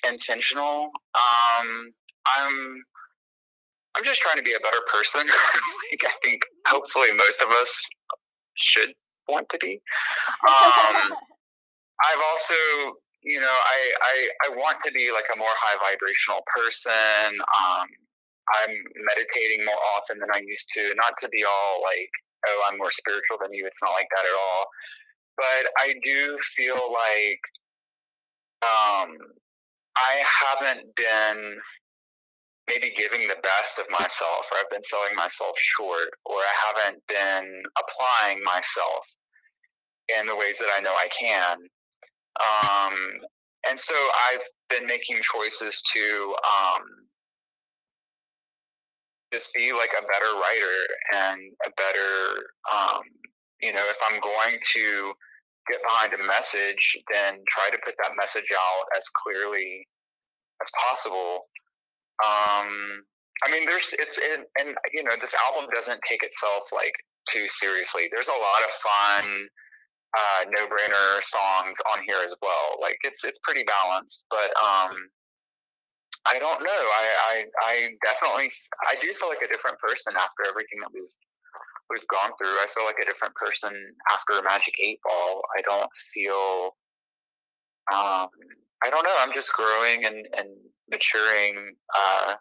intentional. 0.05 0.91
Um, 1.15 1.95
I'm 2.27 2.85
I'm 3.97 4.05
just 4.05 4.21
trying 4.21 4.37
to 4.37 4.43
be 4.43 4.53
a 4.53 4.61
better 4.61 4.83
person. 4.93 5.27
like 5.91 6.05
I 6.05 6.15
think 6.23 6.43
hopefully 6.67 7.09
most 7.13 7.43
of 7.43 7.49
us 7.51 7.71
should 8.57 8.93
want 9.29 9.49
to 9.51 9.59
be. 9.59 9.81
Um, 10.47 11.13
I've 12.03 12.23
also, 12.33 12.55
you 13.23 13.41
know, 13.41 13.47
I, 13.47 13.79
I 14.03 14.51
I 14.51 14.57
want 14.57 14.79
to 14.85 14.93
be 14.93 15.13
like 15.13 15.27
a 15.33 15.39
more 15.39 15.55
high 15.55 15.79
vibrational 15.79 16.43
person. 16.55 17.39
Um, 17.39 17.87
I'm 18.61 18.75
meditating 19.15 19.65
more 19.65 19.79
often 19.97 20.19
than 20.19 20.29
I 20.35 20.43
used 20.45 20.69
to. 20.75 20.93
Not 20.97 21.15
to 21.21 21.29
be 21.29 21.45
all 21.45 21.81
like, 21.83 22.11
oh, 22.47 22.69
I'm 22.69 22.79
more 22.79 22.93
spiritual 22.93 23.39
than 23.41 23.55
you. 23.55 23.67
It's 23.67 23.81
not 23.81 23.93
like 23.93 24.09
that 24.15 24.27
at 24.27 24.37
all. 24.37 24.67
But 25.37 25.71
I 25.79 25.95
do 26.05 26.37
feel 26.43 26.77
like 26.93 27.43
um, 28.63 29.17
I 29.97 30.23
haven't 30.23 30.95
been 30.95 31.59
maybe 32.69 32.93
giving 32.97 33.29
the 33.29 33.37
best 33.43 33.79
of 33.79 33.87
myself, 33.91 34.49
or 34.51 34.59
I've 34.59 34.71
been 34.71 34.83
selling 34.83 35.15
myself 35.15 35.57
short, 35.59 36.09
or 36.25 36.37
I 36.37 36.55
haven't 36.67 37.03
been 37.09 37.63
applying 37.79 38.43
myself 38.43 39.05
in 40.09 40.27
the 40.27 40.37
ways 40.37 40.59
that 40.59 40.69
I 40.77 40.81
know 40.81 40.93
I 40.93 41.09
can. 41.09 41.59
Um, 42.41 42.95
and 43.69 43.79
so 43.79 43.95
I've 43.95 44.43
been 44.71 44.87
making 44.87 45.21
choices 45.23 45.83
to 45.93 46.35
um, 46.45 46.83
just 49.33 49.53
be 49.55 49.73
like 49.73 49.91
a 49.99 50.03
better 50.03 50.33
writer 50.35 50.79
and 51.15 51.41
a 51.67 51.71
better, 51.77 52.45
um, 52.73 53.03
you 53.61 53.73
know, 53.73 53.85
if 53.89 53.97
I'm 54.11 54.21
going 54.21 54.59
to 54.75 55.13
get 55.71 55.81
behind 55.83 56.13
a 56.15 56.27
message, 56.27 56.97
then 57.13 57.39
try 57.49 57.71
to 57.71 57.79
put 57.85 57.95
that 58.03 58.13
message 58.17 58.53
out 58.53 58.85
as 58.97 59.09
clearly 59.09 59.87
as 60.63 60.71
possible 60.91 61.47
um, 62.23 63.03
I 63.43 63.51
mean, 63.51 63.67
there's 63.67 63.93
it's 63.99 64.19
in, 64.19 64.47
and 64.59 64.77
you 64.93 65.03
know 65.03 65.17
this 65.21 65.35
album 65.51 65.69
doesn't 65.75 66.01
take 66.09 66.23
itself 66.23 66.71
like 66.73 66.95
too 67.31 67.47
seriously. 67.51 68.09
There's 68.13 68.29
a 68.29 68.39
lot 68.39 68.63
of 68.63 68.71
fun, 68.79 69.49
uh, 70.17 70.45
no-brainer 70.51 71.23
songs 71.23 71.77
on 71.93 72.05
here 72.07 72.23
as 72.25 72.35
well. 72.41 72.79
Like 72.81 72.99
it's 73.03 73.25
it's 73.25 73.39
pretty 73.43 73.65
balanced, 73.65 74.27
but 74.31 74.55
um, 74.63 74.95
I 76.27 76.39
don't 76.39 76.63
know. 76.63 76.71
I, 76.71 77.05
I 77.29 77.45
I 77.63 77.75
definitely 78.05 78.53
I 78.87 78.95
do 79.01 79.13
feel 79.13 79.29
like 79.29 79.43
a 79.45 79.49
different 79.49 79.79
person 79.79 80.15
after 80.17 80.49
everything 80.49 80.79
that 80.81 80.91
we've 80.95 81.15
we've 81.91 82.07
gone 82.09 82.31
through. 82.39 82.57
I 82.63 82.67
feel 82.71 82.85
like 82.85 83.03
a 83.03 83.05
different 83.05 83.35
person 83.35 83.75
after 84.13 84.41
Magic 84.43 84.75
Eight 84.83 85.01
Ball. 85.05 85.43
I 85.59 85.63
don't 85.63 85.91
feel. 86.15 86.77
Um, 87.93 88.29
I 88.85 88.91
don't 88.91 89.05
know. 89.05 89.17
I'm 89.19 89.33
just 89.35 89.53
growing 89.55 90.05
and 90.05 90.27
and 90.37 90.49
maturing 90.91 91.75
uh, 91.97 92.35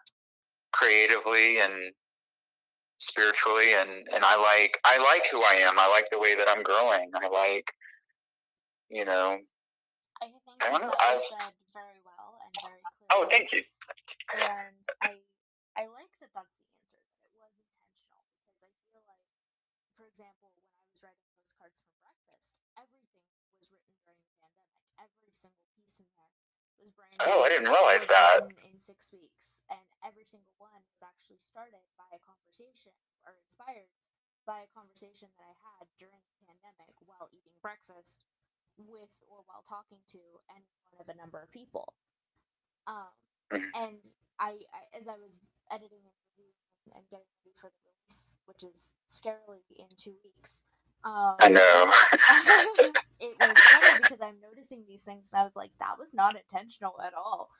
creatively 0.72 1.60
and 1.60 1.72
spiritually 2.98 3.74
and 3.74 3.90
and 4.14 4.24
I 4.24 4.36
like 4.36 4.78
I 4.84 4.98
like 4.98 5.28
who 5.30 5.42
I 5.42 5.64
am. 5.64 5.78
I 5.78 5.88
like 5.88 6.10
the 6.10 6.18
way 6.20 6.34
that 6.34 6.48
I'm 6.48 6.62
growing. 6.62 7.10
I 7.14 7.28
like 7.28 7.72
you 8.90 9.04
know 9.04 9.38
I 10.22 10.26
think 10.44 10.62
I 10.62 10.70
don't 10.70 10.82
know, 10.82 10.94
said 11.16 11.54
very 11.74 12.00
well 12.04 12.38
and 12.40 12.52
very 12.62 12.80
clearly. 12.80 13.10
Oh, 13.12 13.24
thank 13.28 13.52
you. 13.52 13.62
And 14.36 14.76
I 15.02 15.20
I 15.76 15.84
like 15.90 16.12
that 16.20 16.30
that's 16.32 16.54
the 16.54 16.64
answer 16.80 17.00
that 17.00 17.18
it 17.24 17.34
was 17.36 17.52
intentional 17.60 18.24
because 18.46 18.62
I 18.62 18.70
feel 18.88 19.04
like 19.04 19.26
for 19.96 20.06
example 20.06 20.48
when 20.54 20.64
I 20.64 20.80
was 20.88 21.02
writing 21.02 21.28
postcards 21.36 21.82
for 21.82 21.92
breakfast 22.00 22.62
everything 22.78 23.26
was 23.58 23.68
written 23.68 23.92
during 24.06 24.22
the 24.24 24.34
pandemic 24.40 24.80
every 24.96 25.32
single 25.34 25.66
piece 25.74 25.98
in 25.98 26.08
there 26.14 26.32
was 26.78 26.90
brand 26.94 27.02
new. 27.02 27.03
Oh, 27.26 27.42
I 27.42 27.48
didn't 27.48 27.68
realize 27.68 28.06
that. 28.06 28.40
In, 28.40 28.56
in 28.62 28.80
six 28.80 29.12
weeks, 29.12 29.62
and 29.70 29.82
every 30.04 30.24
single 30.24 30.54
one 30.58 30.82
was 30.92 31.02
actually 31.02 31.38
started 31.38 31.84
by 31.96 32.08
a 32.14 32.20
conversation 32.22 32.92
or 33.24 33.34
inspired 33.42 33.90
by 34.46 34.60
a 34.64 34.70
conversation 34.74 35.28
that 35.36 35.46
I 35.46 35.56
had 35.56 35.86
during 35.98 36.22
the 36.28 36.46
pandemic 36.46 36.94
while 37.04 37.28
eating 37.32 37.56
breakfast 37.62 38.24
with 38.78 39.12
or 39.28 39.42
while 39.46 39.62
talking 39.66 40.00
to 40.14 40.20
any 40.50 40.70
one 40.90 41.00
of 41.00 41.08
a 41.08 41.14
number 41.16 41.40
of 41.40 41.50
people. 41.50 41.94
Um, 42.86 43.12
Mhm. 43.50 43.72
and 43.74 43.98
I, 44.38 44.60
I, 44.72 44.82
as 44.98 45.08
I 45.08 45.16
was 45.16 45.40
editing 45.70 46.02
and 46.04 46.16
reviewing 46.30 46.94
and 46.94 47.04
getting 47.10 47.30
ready 47.40 47.54
for 47.56 47.70
the 47.70 47.80
release, 47.86 48.36
which 48.46 48.64
is 48.64 48.96
scarily 49.08 49.64
in 49.78 49.88
two 49.96 50.16
weeks, 50.24 50.64
um, 51.04 51.40
I 51.40 51.48
know. 51.48 51.92
it 53.40 53.48
was 53.48 53.58
funny 53.58 53.98
because 54.02 54.20
I'm 54.22 54.36
noticing 54.42 54.84
these 54.88 55.04
things 55.04 55.32
and 55.32 55.40
I 55.40 55.44
was 55.44 55.56
like, 55.56 55.70
that 55.80 55.98
was 55.98 56.14
not 56.14 56.36
intentional 56.36 56.94
at 57.04 57.14
all. 57.14 57.50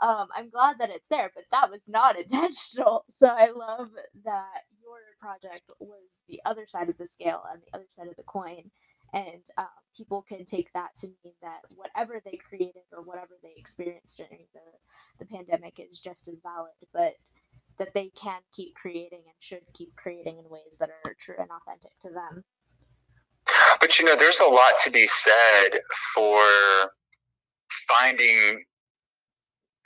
Um, 0.00 0.28
I'm 0.36 0.50
glad 0.50 0.76
that 0.80 0.90
it's 0.90 1.06
there, 1.10 1.30
but 1.34 1.44
that 1.52 1.70
was 1.70 1.82
not 1.88 2.18
intentional. 2.20 3.04
So 3.10 3.28
I 3.28 3.50
love 3.50 3.90
that 4.24 4.62
your 4.82 4.98
project 5.20 5.62
was 5.80 6.02
the 6.28 6.40
other 6.46 6.66
side 6.66 6.88
of 6.88 6.98
the 6.98 7.06
scale 7.06 7.42
and 7.52 7.62
the 7.62 7.76
other 7.76 7.86
side 7.88 8.08
of 8.08 8.16
the 8.16 8.24
coin. 8.24 8.70
And 9.14 9.44
um, 9.58 9.66
people 9.96 10.22
can 10.28 10.44
take 10.44 10.72
that 10.74 10.96
to 10.98 11.08
mean 11.08 11.34
that 11.42 11.60
whatever 11.76 12.20
they 12.24 12.38
created 12.48 12.82
or 12.92 13.02
whatever 13.02 13.34
they 13.42 13.54
experienced 13.56 14.18
during 14.18 14.46
the, 14.54 15.24
the 15.24 15.26
pandemic 15.26 15.80
is 15.80 16.00
just 16.00 16.28
as 16.28 16.40
valid, 16.42 16.72
but 16.92 17.14
that 17.78 17.94
they 17.94 18.10
can 18.10 18.40
keep 18.54 18.74
creating 18.76 19.22
and 19.26 19.34
should 19.40 19.62
keep 19.74 19.96
creating 19.96 20.38
in 20.38 20.50
ways 20.50 20.78
that 20.80 20.90
are 21.06 21.14
true 21.20 21.36
and 21.38 21.50
authentic 21.50 21.98
to 22.00 22.10
them. 22.10 22.44
But 23.84 23.98
you 23.98 24.06
know, 24.06 24.16
there's 24.16 24.40
a 24.40 24.48
lot 24.48 24.72
to 24.84 24.90
be 24.90 25.06
said 25.06 25.78
for 26.14 26.40
finding 27.86 28.64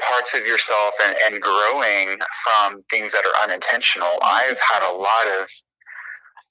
parts 0.01 0.35
of 0.35 0.47
yourself 0.47 0.95
and, 1.05 1.17
and 1.27 1.43
growing 1.43 2.17
from 2.45 2.85
things 2.93 3.11
that 3.11 3.25
are 3.27 3.43
unintentional. 3.43 4.21
I've 4.23 4.61
had 4.73 4.89
a 4.89 4.95
lot 4.95 5.41
of 5.41 5.49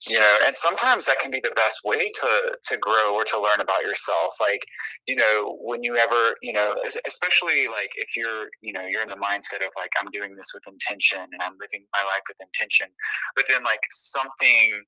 you 0.10 0.20
know 0.20 0.36
and 0.46 0.56
sometimes 0.56 1.06
that 1.06 1.20
can 1.20 1.32
be 1.32 1.40
the 1.40 1.54
best 1.56 1.80
way 1.86 2.12
to 2.12 2.58
to 2.62 2.78
grow 2.78 3.16
or 3.16 3.24
to 3.24 3.42
learn 3.42 3.62
about 3.62 3.82
yourself 3.82 4.36
like 4.40 4.62
you 5.08 5.16
know 5.16 5.58
when 5.62 5.82
you 5.82 5.98
ever 5.98 6.36
you 6.44 6.54
know 6.54 6.76
especially 7.08 7.68
like 7.68 7.90
if 7.96 8.16
you're 8.16 8.48
you 8.62 8.74
know 8.74 8.86
you're 8.86 9.02
in 9.02 9.08
the 9.08 9.16
mindset 9.16 9.66
of 9.66 9.72
like 9.76 9.90
i'm 10.00 10.12
doing 10.12 10.36
this 10.36 10.52
with 10.54 10.62
intention 10.68 11.22
and 11.22 11.42
i'm 11.42 11.54
living 11.60 11.84
my 11.94 12.04
life 12.04 12.22
with 12.28 12.38
intention 12.42 12.88
but 13.36 13.46
then 13.48 13.64
like 13.64 13.80
something 13.90 14.84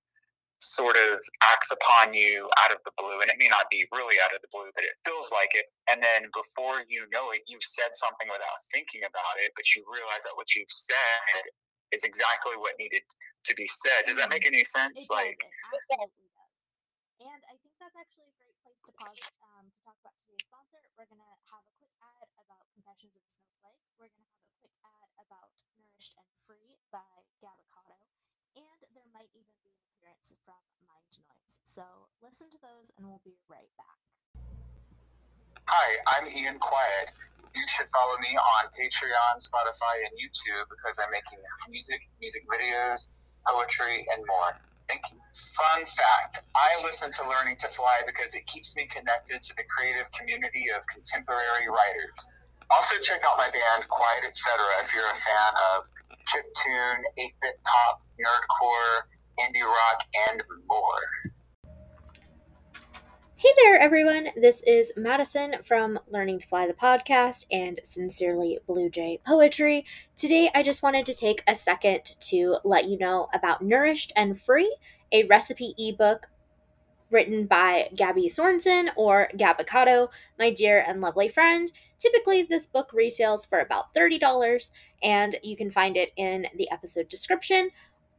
sort 0.59 0.95
of 0.95 1.19
acts 1.53 1.71
upon 1.71 2.13
you 2.13 2.49
out 2.63 2.71
of 2.71 2.79
the 2.85 2.91
blue 2.99 3.19
and 3.23 3.31
it 3.31 3.39
may 3.39 3.47
not 3.47 3.67
be 3.71 3.87
really 3.95 4.15
out 4.23 4.31
of 4.35 4.41
the 4.43 4.51
blue 4.51 4.67
but 4.75 4.83
it 4.83 4.91
feels 5.07 5.31
like 5.31 5.51
it 5.55 5.67
and 5.91 6.03
then 6.03 6.27
before 6.35 6.83
you 6.87 7.07
know 7.11 7.31
it 7.31 7.41
you've 7.47 7.63
said 7.63 7.91
something 7.95 8.27
without 8.27 8.59
thinking 8.71 9.01
about 9.07 9.35
it 9.39 9.51
but 9.55 9.63
you 9.75 9.83
realize 9.87 10.23
that 10.27 10.35
what 10.35 10.51
you've 10.55 10.69
said 10.71 11.43
is 11.95 12.03
exactly 12.03 12.55
what 12.59 12.75
needed 12.79 13.03
to 13.47 13.55
be 13.55 13.65
said 13.65 14.03
does 14.07 14.17
that 14.19 14.29
make 14.29 14.45
any 14.47 14.61
It 14.61 14.67
sense 14.67 15.07
does. 15.07 15.15
like 15.15 15.39
It 15.39 15.51
absolutely 15.73 16.29
does. 16.35 16.55
And 17.19 17.41
I 17.51 17.55
think 17.59 17.75
that's 17.79 17.95
actually 17.99 18.31
a 18.31 18.35
great 18.39 18.55
place 18.63 18.79
to 18.87 18.93
pause 18.95 19.19
um, 19.43 19.67
to 19.67 19.79
talk 19.83 19.95
about 19.99 20.15
today's 20.23 20.43
sponsor. 20.47 20.79
We're 20.95 21.07
going 21.11 21.19
to 21.19 21.31
have 21.51 21.63
a 21.67 21.73
quick 21.79 21.91
ad 21.99 22.27
about 22.39 22.63
Confessions 22.71 23.11
of 23.15 23.23
a 23.27 23.31
Snowflake. 23.31 23.83
We're 23.99 24.07
going 24.07 24.23
to 24.23 24.31
have 24.39 24.47
a 24.47 24.55
quick 24.63 24.75
ad 24.87 25.09
about 25.19 25.51
Nourished 25.75 26.15
and 26.15 26.31
Free 26.47 26.79
by 26.95 27.03
Gabicado. 27.43 27.99
And 28.59 28.91
there 28.91 29.07
might 29.15 29.31
even 29.31 29.55
be 29.63 29.71
an 29.71 29.79
appearance 29.87 30.35
from 30.43 30.59
Mind 30.83 31.15
Noise. 31.15 31.63
So 31.63 31.87
listen 32.19 32.51
to 32.51 32.59
those 32.59 32.91
and 32.99 33.07
we'll 33.07 33.23
be 33.23 33.39
right 33.47 33.71
back. 33.79 33.99
Hi, 35.71 35.87
I'm 36.11 36.27
Ian 36.27 36.59
Quiet. 36.59 37.07
You 37.55 37.63
should 37.77 37.87
follow 37.95 38.19
me 38.19 38.35
on 38.35 38.67
Patreon, 38.75 39.39
Spotify, 39.39 40.03
and 40.03 40.11
YouTube 40.19 40.67
because 40.67 40.99
I'm 40.99 41.07
making 41.07 41.39
music, 41.71 42.03
music 42.19 42.43
videos, 42.51 43.15
poetry, 43.47 44.03
and 44.11 44.27
more. 44.27 44.51
Thank 44.91 45.07
you. 45.07 45.23
Fun 45.55 45.87
fact 45.95 46.43
I 46.51 46.83
listen 46.83 47.15
to 47.15 47.21
Learning 47.31 47.55
to 47.63 47.69
Fly 47.79 48.03
because 48.03 48.35
it 48.35 48.43
keeps 48.51 48.75
me 48.75 48.91
connected 48.91 49.39
to 49.39 49.51
the 49.55 49.63
creative 49.71 50.11
community 50.19 50.67
of 50.75 50.83
contemporary 50.91 51.71
writers. 51.71 52.19
Also, 52.69 52.99
check 53.07 53.23
out 53.23 53.39
my 53.39 53.47
band, 53.49 53.87
Quiet 53.87 54.27
Etc., 54.27 54.51
if 54.83 54.91
you're 54.91 55.07
a 55.09 55.19
fan 55.23 55.53
of 55.73 55.87
chiptune, 56.29 57.01
8 57.17 57.33
bit 57.41 57.59
pop, 57.65 58.01
nerdcore, 58.19 59.01
indie 59.39 59.65
rock, 59.65 59.99
and 60.29 60.43
more. 60.67 61.33
Hey 63.35 63.49
there, 63.63 63.79
everyone. 63.79 64.27
This 64.35 64.61
is 64.61 64.91
Madison 64.95 65.55
from 65.63 65.97
Learning 66.07 66.37
to 66.37 66.47
Fly 66.47 66.67
the 66.67 66.73
podcast 66.73 67.45
and 67.51 67.79
Sincerely 67.83 68.59
Blue 68.67 68.91
Jay 68.91 69.21
Poetry. 69.25 69.85
Today, 70.15 70.51
I 70.53 70.61
just 70.61 70.83
wanted 70.83 71.07
to 71.07 71.15
take 71.15 71.41
a 71.47 71.55
second 71.55 72.15
to 72.19 72.57
let 72.63 72.85
you 72.85 72.99
know 72.99 73.29
about 73.33 73.63
Nourished 73.63 74.11
and 74.15 74.39
Free, 74.39 74.77
a 75.11 75.23
recipe 75.23 75.73
ebook 75.79 76.27
written 77.09 77.47
by 77.47 77.89
Gabby 77.95 78.27
Sorensen 78.29 78.89
or 78.95 79.29
Gabicado, 79.35 80.09
my 80.37 80.51
dear 80.51 80.83
and 80.85 81.01
lovely 81.01 81.27
friend. 81.27 81.71
Typically, 81.99 82.43
this 82.43 82.65
book 82.65 82.91
retails 82.93 83.45
for 83.45 83.59
about 83.59 83.93
$30, 83.93 84.71
and 85.03 85.35
you 85.43 85.55
can 85.55 85.69
find 85.69 85.97
it 85.97 86.11
in 86.15 86.47
the 86.55 86.71
episode 86.71 87.09
description, 87.09 87.69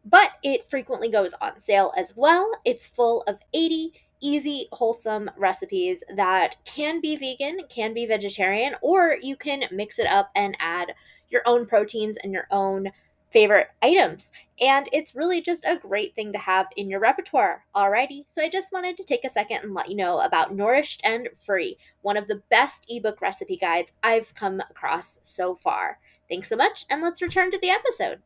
but 0.05 0.33
it 0.43 0.71
frequently 0.71 1.11
goes 1.11 1.35
on 1.41 1.59
sale 1.59 1.93
as 1.97 2.15
well. 2.17 2.51
It's 2.65 2.87
full 2.87 3.23
of 3.23 3.41
80 3.53 3.93
easy, 4.21 4.69
wholesome 4.73 5.31
recipes 5.37 6.05
that 6.15 6.57
can 6.65 7.01
be 7.01 7.17
vegan, 7.17 7.61
can 7.69 7.95
be 7.95 8.07
vegetarian, 8.07 8.75
or 8.83 9.17
you 9.21 9.37
can 9.37 9.65
mix 9.71 9.99
it 9.99 10.07
up 10.07 10.31
and 10.35 10.57
add 10.61 10.93
your 11.29 11.43
own 11.47 11.67
proteins 11.67 12.17
and 12.19 12.33
your 12.33 12.47
own 12.51 12.91
favorite 13.31 13.69
items. 13.83 14.33
And 14.61 14.89
it's 14.93 15.15
really 15.15 15.41
just 15.41 15.65
a 15.65 15.77
great 15.77 16.15
thing 16.15 16.33
to 16.33 16.39
have 16.39 16.67
in 16.77 16.91
your 16.91 17.01
repertoire. 17.01 17.65
Alrighty, 17.75 18.25
so 18.27 18.43
I 18.43 18.49
just 18.49 18.73
wanted 18.73 18.97
to 18.99 19.05
take 19.05 19.25
a 19.25 19.31
second 19.31 19.59
and 19.63 19.73
let 19.73 19.89
you 19.89 19.97
know 19.97 20.21
about 20.21 20.55
Nourished 20.55 21.01
and 21.05 21.29
Free, 21.45 21.79
one 22.03 22.17
of 22.17 22.29
the 22.29 22.43
best 22.51 22.87
ebook 22.91 23.21
recipe 23.21 23.57
guides 23.57 23.93
I've 24.03 24.35
come 24.35 24.61
across 24.61 25.19
so 25.23 25.55
far. 25.55 25.99
Thanks 26.29 26.49
so 26.49 26.57
much, 26.57 26.85
and 26.91 27.03
let's 27.03 27.23
return 27.23 27.51
to 27.51 27.59
the 27.59 27.71
episode. 27.71 28.21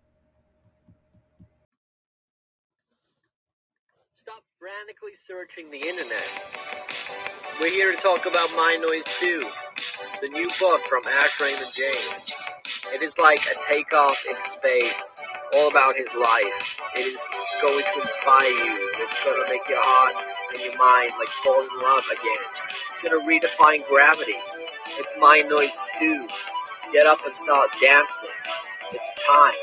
Stop 4.14 4.42
frantically 4.58 5.12
searching 5.14 5.70
the 5.70 5.78
internet. 5.78 6.64
We're 7.60 7.70
here 7.70 7.92
to 7.94 7.98
talk 7.98 8.26
about 8.26 8.50
Mind 8.56 8.82
Noise 8.82 9.04
2, 9.20 9.40
the 10.20 10.28
new 10.28 10.50
book 10.58 10.80
from 10.82 11.02
Ash 11.06 11.40
Raymond 11.40 11.64
James. 11.76 12.53
It 12.92 13.02
is 13.02 13.18
like 13.18 13.40
a 13.46 13.56
takeoff 13.72 14.16
in 14.28 14.36
space, 14.42 15.22
all 15.54 15.70
about 15.70 15.94
his 15.96 16.12
life. 16.14 16.76
It 16.96 17.06
is 17.06 17.20
going 17.62 17.84
to 17.84 18.00
inspire 18.00 18.50
you. 18.50 18.74
It's 19.00 19.24
going 19.24 19.40
to 19.46 19.52
make 19.52 19.68
your 19.68 19.80
heart 19.80 20.14
and 20.52 20.60
your 20.62 20.76
mind 20.78 21.12
like 21.18 21.28
fall 21.28 21.60
in 21.62 21.82
love 21.82 22.04
again. 22.12 22.44
It's 22.90 23.00
going 23.08 23.16
to 23.16 23.22
redefine 23.26 23.80
gravity. 23.88 24.36
It's 25.00 25.16
Mind 25.20 25.48
Noise 25.50 25.78
2. 25.98 26.28
Get 26.92 27.06
up 27.06 27.18
and 27.24 27.34
start 27.34 27.70
dancing. 27.80 28.30
It's 28.92 29.26
time. 29.26 29.54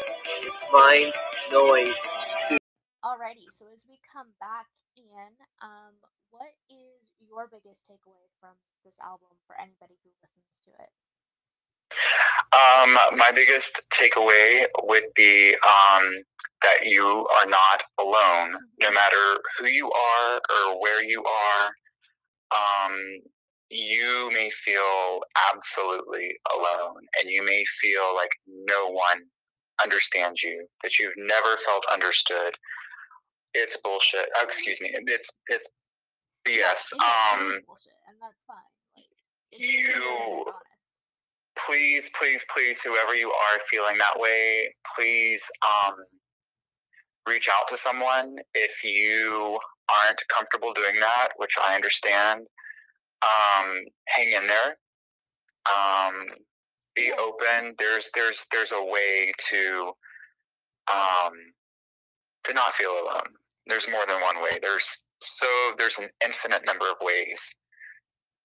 It's 0.44 0.70
Mind 0.74 1.14
Noise 1.54 2.46
2. 2.50 2.58
Alrighty, 3.06 3.48
so 3.50 3.66
as 3.74 3.86
we 3.88 3.98
come 4.12 4.28
back 4.40 4.68
in, 4.98 5.32
um, 5.64 5.96
what 6.32 6.52
is 6.70 7.12
your 7.24 7.48
biggest 7.48 7.88
takeaway 7.88 8.28
from 8.40 8.54
this 8.86 9.00
album 9.00 9.32
for 9.48 9.56
anybody 9.56 9.96
who 10.04 10.12
listens 10.22 10.52
to 10.68 10.72
it? 10.84 10.92
Um, 12.54 12.94
my 13.16 13.32
biggest 13.34 13.80
takeaway 13.94 14.66
would 14.84 15.06
be 15.16 15.52
um, 15.66 16.14
that 16.62 16.86
you 16.86 17.26
are 17.38 17.46
not 17.46 17.84
alone, 18.00 18.54
no 18.82 18.92
matter 18.92 19.40
who 19.58 19.68
you 19.68 19.90
are 19.92 20.36
or 20.36 20.82
where 20.82 21.04
you 21.04 21.24
are. 21.24 21.72
Um, 22.52 22.98
you 23.70 24.30
may 24.34 24.50
feel 24.50 25.22
absolutely 25.54 26.36
alone, 26.54 26.98
and 27.22 27.30
you 27.32 27.44
may 27.46 27.64
feel 27.82 28.14
like 28.16 28.32
no 28.48 28.90
one 28.90 29.22
understands 29.82 30.44
you, 30.44 30.68
that 30.84 31.00
you've 31.00 31.14
never 31.18 31.56
felt 31.66 31.86
understood. 31.92 32.54
It's 33.54 33.78
bullshit. 33.78 34.28
Oh, 34.38 34.44
excuse 34.44 34.82
me. 34.82 34.92
It's 35.08 35.30
it's 35.48 35.70
BS. 36.46 36.52
Yeah, 36.58 36.72
it 36.74 37.40
Um, 37.40 37.60
bullshit, 37.66 37.94
and 38.10 38.18
that's 38.22 38.44
fine. 38.46 38.58
Like, 38.96 39.06
it 39.06 39.14
is 39.14 39.22
what 39.56 39.60
it 39.60 39.64
is, 39.64 39.96
you-. 39.96 40.54
Please, 41.58 42.10
please, 42.18 42.44
please, 42.54 42.82
whoever 42.82 43.16
you 43.16 43.30
are 43.30 43.60
feeling 43.70 43.98
that 43.98 44.20
way, 44.20 44.74
please 44.96 45.44
um, 45.64 45.96
reach 47.28 47.50
out 47.50 47.68
to 47.70 47.78
someone 47.78 48.38
if 48.54 48.84
you 48.84 49.60
aren't 49.90 50.22
comfortable 50.30 50.74
doing 50.74 51.00
that, 51.00 51.30
which 51.38 51.56
I 51.62 51.76
understand. 51.76 52.42
Um, 53.22 53.82
hang 54.08 54.32
in 54.32 54.48
there. 54.48 54.78
Um, 55.70 56.26
be 56.96 57.12
open. 57.12 57.76
There's 57.78 58.10
there's 58.16 58.46
there's 58.52 58.72
a 58.72 58.84
way 58.84 59.32
to 59.50 59.92
um, 60.92 61.34
to 62.46 62.54
not 62.54 62.74
feel 62.74 62.92
alone. 62.92 63.30
There's 63.68 63.88
more 63.88 64.06
than 64.08 64.22
one 64.22 64.42
way. 64.42 64.58
There's 64.62 65.06
so 65.20 65.46
there's 65.78 66.00
an 66.00 66.10
infinite 66.26 66.66
number 66.66 66.86
of 66.86 66.96
ways 67.02 67.56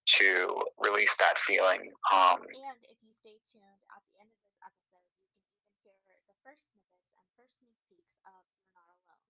to 0.07 0.63
release 0.79 1.15
that 1.17 1.37
feeling. 1.37 1.91
Um, 2.13 2.39
And 2.47 2.79
if 2.87 3.03
you 3.03 3.11
stay 3.11 3.35
tuned 3.43 3.83
at 3.91 4.01
the 4.07 4.15
end 4.23 4.31
of 4.31 4.39
this 4.47 4.55
episode, 4.63 5.03
you 5.11 5.19
can 5.27 5.35
even 5.43 5.75
hear 5.83 6.17
the 6.27 6.35
first 6.43 6.71
snippets 6.71 7.11
and 7.19 7.27
first 7.35 7.59
sneak 7.59 7.75
peeks 7.91 8.15
of 8.23 8.41
You're 8.55 8.71
Not 8.71 8.87
Alone. 8.87 9.27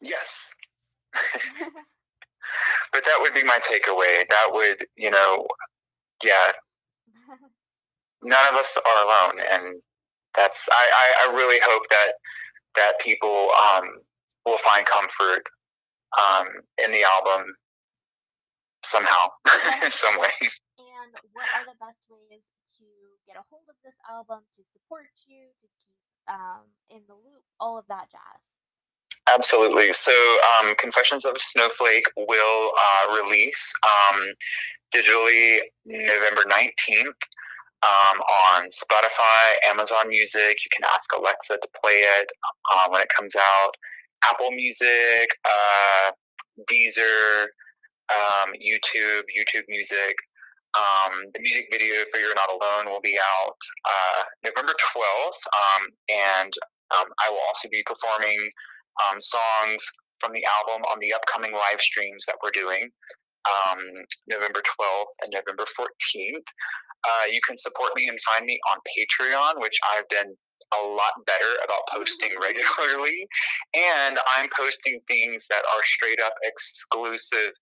Yes. 0.00 0.54
but 2.92 3.04
that 3.04 3.18
would 3.20 3.34
be 3.34 3.42
my 3.42 3.58
takeaway. 3.58 4.22
That 4.30 4.48
would, 4.52 4.86
you 4.96 5.10
know, 5.10 5.46
yeah, 6.22 6.52
none 8.22 8.46
of 8.48 8.54
us 8.54 8.76
are 8.76 9.04
alone, 9.04 9.40
and 9.50 9.82
that's 10.36 10.68
I, 10.70 10.74
I, 10.74 11.28
I 11.30 11.34
really 11.34 11.60
hope 11.62 11.82
that 11.90 12.12
that 12.76 12.92
people 13.00 13.50
um, 13.74 13.84
will 14.46 14.58
find 14.58 14.86
comfort 14.86 15.42
um, 16.18 16.46
in 16.82 16.90
the 16.90 17.04
album 17.04 17.46
somehow, 18.88 19.28
in 19.84 19.90
some 19.90 20.18
way. 20.18 20.32
And 20.78 21.12
what 21.32 21.46
are 21.54 21.64
the 21.64 21.78
best 21.80 22.06
ways 22.08 22.48
to 22.78 22.84
get 23.26 23.36
a 23.36 23.44
hold 23.50 23.68
of 23.68 23.76
this 23.84 23.96
album, 24.08 24.40
to 24.56 24.62
support 24.72 25.12
you, 25.26 25.52
to 25.60 25.66
keep 25.84 25.96
um, 26.28 26.66
in 26.90 27.02
the 27.06 27.14
loop, 27.14 27.44
all 27.60 27.78
of 27.78 27.86
that 27.88 28.10
jazz? 28.10 28.48
Absolutely. 29.28 29.92
So, 29.92 30.12
um, 30.56 30.74
Confessions 30.76 31.24
of 31.24 31.36
a 31.36 31.40
Snowflake 31.40 32.06
will 32.16 32.72
uh, 32.72 33.22
release 33.22 33.72
um, 33.84 34.20
digitally 34.94 35.58
November 35.84 36.42
19th 36.48 37.20
um, 37.82 38.20
on 38.20 38.68
Spotify, 38.70 39.68
Amazon 39.68 40.08
Music. 40.08 40.56
You 40.64 40.70
can 40.72 40.84
ask 40.92 41.10
Alexa 41.16 41.54
to 41.54 41.68
play 41.82 42.00
it 42.20 42.28
uh, 42.72 42.88
when 42.88 43.02
it 43.02 43.08
comes 43.14 43.34
out. 43.36 43.72
Apple 44.24 44.50
Music, 44.50 45.28
uh, 45.44 46.10
Deezer, 46.70 47.46
um, 48.10 48.52
YouTube, 48.54 49.24
YouTube 49.32 49.64
Music. 49.68 50.16
Um, 50.76 51.32
the 51.32 51.40
music 51.40 51.66
video 51.72 52.04
for 52.12 52.20
You're 52.20 52.36
Not 52.36 52.52
Alone 52.52 52.92
will 52.92 53.00
be 53.00 53.18
out 53.18 53.58
uh, 53.88 54.22
November 54.44 54.74
12th, 54.94 55.42
um, 55.56 55.82
and 56.08 56.52
um, 56.96 57.08
I 57.24 57.30
will 57.30 57.40
also 57.48 57.68
be 57.70 57.82
performing 57.86 58.38
um, 59.08 59.20
songs 59.20 59.80
from 60.20 60.32
the 60.32 60.44
album 60.60 60.82
on 60.92 60.98
the 61.00 61.12
upcoming 61.14 61.52
live 61.52 61.80
streams 61.80 62.24
that 62.26 62.36
we're 62.42 62.52
doing 62.52 62.90
um, 63.48 63.80
November 64.28 64.60
12th 64.60 65.16
and 65.22 65.32
November 65.32 65.64
14th. 65.64 66.48
Uh, 67.06 67.26
you 67.30 67.40
can 67.46 67.56
support 67.56 67.92
me 67.94 68.08
and 68.08 68.18
find 68.20 68.44
me 68.44 68.58
on 68.70 68.78
Patreon, 68.84 69.60
which 69.62 69.78
I've 69.94 70.08
been 70.08 70.34
a 70.74 70.82
lot 70.84 71.14
better 71.26 71.52
about 71.64 71.86
posting 71.90 72.30
regularly. 72.42 73.26
And 73.74 74.18
I'm 74.36 74.48
posting 74.56 75.00
things 75.08 75.46
that 75.48 75.62
are 75.74 75.82
straight 75.84 76.20
up 76.20 76.34
exclusive 76.42 77.52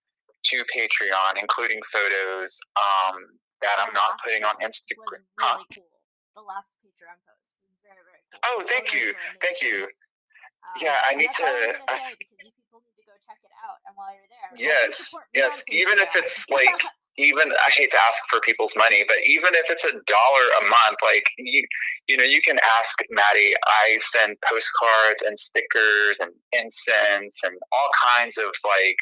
to 0.50 0.64
Patreon, 0.70 1.40
including 1.40 1.80
photos 1.90 2.60
um, 2.76 3.16
that 3.62 3.76
I'm 3.78 3.92
not 3.94 4.20
putting 4.22 4.44
on 4.44 4.54
Instagram. 4.62 5.26
Really 5.38 5.64
cool. 5.74 5.90
The 6.36 6.42
last 6.42 6.76
Patreon 6.84 7.16
post 7.24 7.56
was 7.64 7.76
very, 7.82 8.02
very 8.04 8.20
cool. 8.30 8.40
Oh, 8.44 8.62
thank 8.68 8.92
you. 8.92 9.14
Thank 9.40 9.62
you. 9.62 9.84
Um, 9.84 10.82
yeah, 10.82 10.98
I 11.10 11.14
need 11.14 11.32
to. 11.32 11.46
I, 11.88 12.12
because 12.18 12.44
you 12.44 12.52
people 12.52 12.82
need 12.84 12.98
to 13.00 13.06
go 13.08 13.16
check 13.24 13.40
it 13.40 13.54
out, 13.64 13.80
and 13.86 13.96
while 13.96 14.12
you're 14.12 14.28
there, 14.28 14.52
yes, 14.54 15.14
yes. 15.32 15.62
Even 15.70 15.98
if 15.98 16.14
it's 16.14 16.44
like, 16.50 16.76
even 17.18 17.48
I 17.52 17.70
hate 17.70 17.90
to 17.92 17.98
ask 18.08 18.20
for 18.28 18.40
people's 18.40 18.76
money, 18.76 19.04
but 19.08 19.16
even 19.24 19.54
if 19.54 19.70
it's 19.70 19.84
a 19.84 19.92
dollar 19.92 20.46
a 20.60 20.62
month, 20.68 20.98
like 21.02 21.24
you, 21.38 21.64
you 22.06 22.16
know, 22.16 22.24
you 22.24 22.42
can 22.42 22.58
ask 22.78 22.98
Maddie. 23.10 23.54
I 23.66 23.96
send 23.98 24.36
postcards 24.44 25.22
and 25.22 25.38
stickers 25.38 26.20
and 26.20 26.32
incense 26.52 27.40
and 27.44 27.56
all 27.72 27.90
kinds 27.96 28.36
of 28.36 28.52
like 28.64 28.98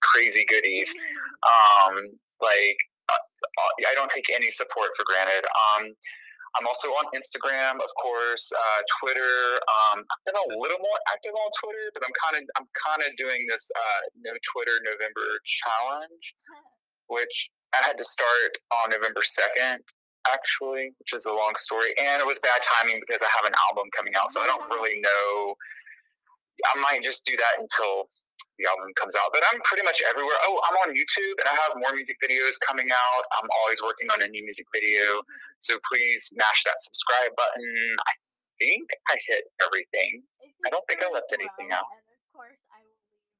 crazy 0.00 0.44
goodies. 0.48 0.94
Um, 1.42 2.06
like 2.40 2.78
uh, 3.08 3.88
I 3.88 3.94
don't 3.94 4.10
take 4.10 4.30
any 4.34 4.50
support 4.50 4.90
for 4.96 5.04
granted. 5.06 5.44
Um, 5.46 5.94
I'm 6.56 6.66
also 6.66 6.88
on 6.96 7.04
Instagram, 7.12 7.76
of 7.76 7.90
course, 8.00 8.50
uh, 8.50 8.80
Twitter. 8.98 9.60
Um, 9.68 10.00
I've 10.00 10.24
been 10.24 10.38
a 10.38 10.48
little 10.58 10.80
more 10.80 10.98
active 11.12 11.32
on 11.36 11.48
Twitter, 11.60 11.92
but 11.92 12.02
I'm 12.02 12.14
kind 12.16 12.34
of 12.40 12.42
I'm 12.56 12.68
kind 12.72 13.02
of 13.04 13.16
doing 13.16 13.44
this 13.48 13.70
uh, 13.76 14.00
no 14.24 14.32
Twitter 14.42 14.80
November 14.82 15.28
challenge, 15.44 16.34
which 17.08 17.50
I 17.76 17.84
had 17.84 17.98
to 17.98 18.04
start 18.04 18.56
on 18.82 18.90
November 18.90 19.22
second, 19.22 19.84
actually, 20.26 20.96
which 20.98 21.12
is 21.12 21.26
a 21.26 21.32
long 21.32 21.52
story, 21.56 21.92
and 22.00 22.20
it 22.20 22.26
was 22.26 22.40
bad 22.40 22.60
timing 22.64 23.00
because 23.04 23.20
I 23.20 23.28
have 23.36 23.44
an 23.44 23.54
album 23.68 23.86
coming 23.94 24.16
out, 24.16 24.30
so 24.30 24.40
I 24.40 24.46
don't 24.46 24.66
really 24.72 25.00
know. 25.00 25.54
I 26.74 26.80
might 26.80 27.04
just 27.04 27.24
do 27.24 27.36
that 27.36 27.60
until 27.60 28.08
the 28.58 28.66
album 28.66 28.90
comes 28.98 29.14
out. 29.14 29.30
But 29.30 29.46
I'm 29.48 29.62
pretty 29.62 29.86
much 29.86 30.02
everywhere. 30.02 30.36
Oh, 30.44 30.58
I'm 30.66 30.76
on 30.86 30.90
YouTube 30.94 31.36
and 31.38 31.46
I 31.46 31.54
have 31.66 31.78
more 31.78 31.94
music 31.94 32.18
videos 32.18 32.58
coming 32.60 32.90
out. 32.90 33.22
I'm 33.38 33.48
always 33.62 33.80
working 33.82 34.10
on 34.10 34.20
a 34.22 34.28
new 34.28 34.42
music 34.42 34.66
video. 34.74 35.22
So 35.62 35.78
please 35.86 36.30
mash 36.34 36.66
that 36.66 36.78
subscribe 36.82 37.34
button. 37.38 37.70
I 38.06 38.14
think 38.58 38.90
I 39.08 39.16
hit 39.30 39.46
everything. 39.62 40.26
I, 40.66 40.70
don't 40.70 40.84
think 40.90 41.02
I 41.02 41.08
left 41.10 41.30
well. 41.30 41.38
anything 41.38 41.70
out. 41.70 41.86
And 41.94 42.02
of 42.10 42.22
course, 42.34 42.62
I 42.74 42.82
will 42.82 42.98
leave 43.14 43.30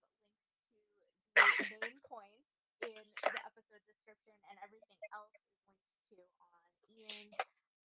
links 1.34 1.58
to 1.58 1.66
the 1.74 1.78
main 1.82 1.98
points 2.10 2.46
in 2.86 2.94
the 2.94 3.42
episode 3.42 3.82
description, 3.90 4.34
and 4.46 4.56
everything 4.62 5.02
else 5.10 5.34
is 5.34 5.58
linked 5.66 5.90
to 6.14 6.46
on 6.54 6.70
Ian's 6.94 7.38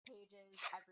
pages 0.04 0.60
everywhere. 0.76 0.91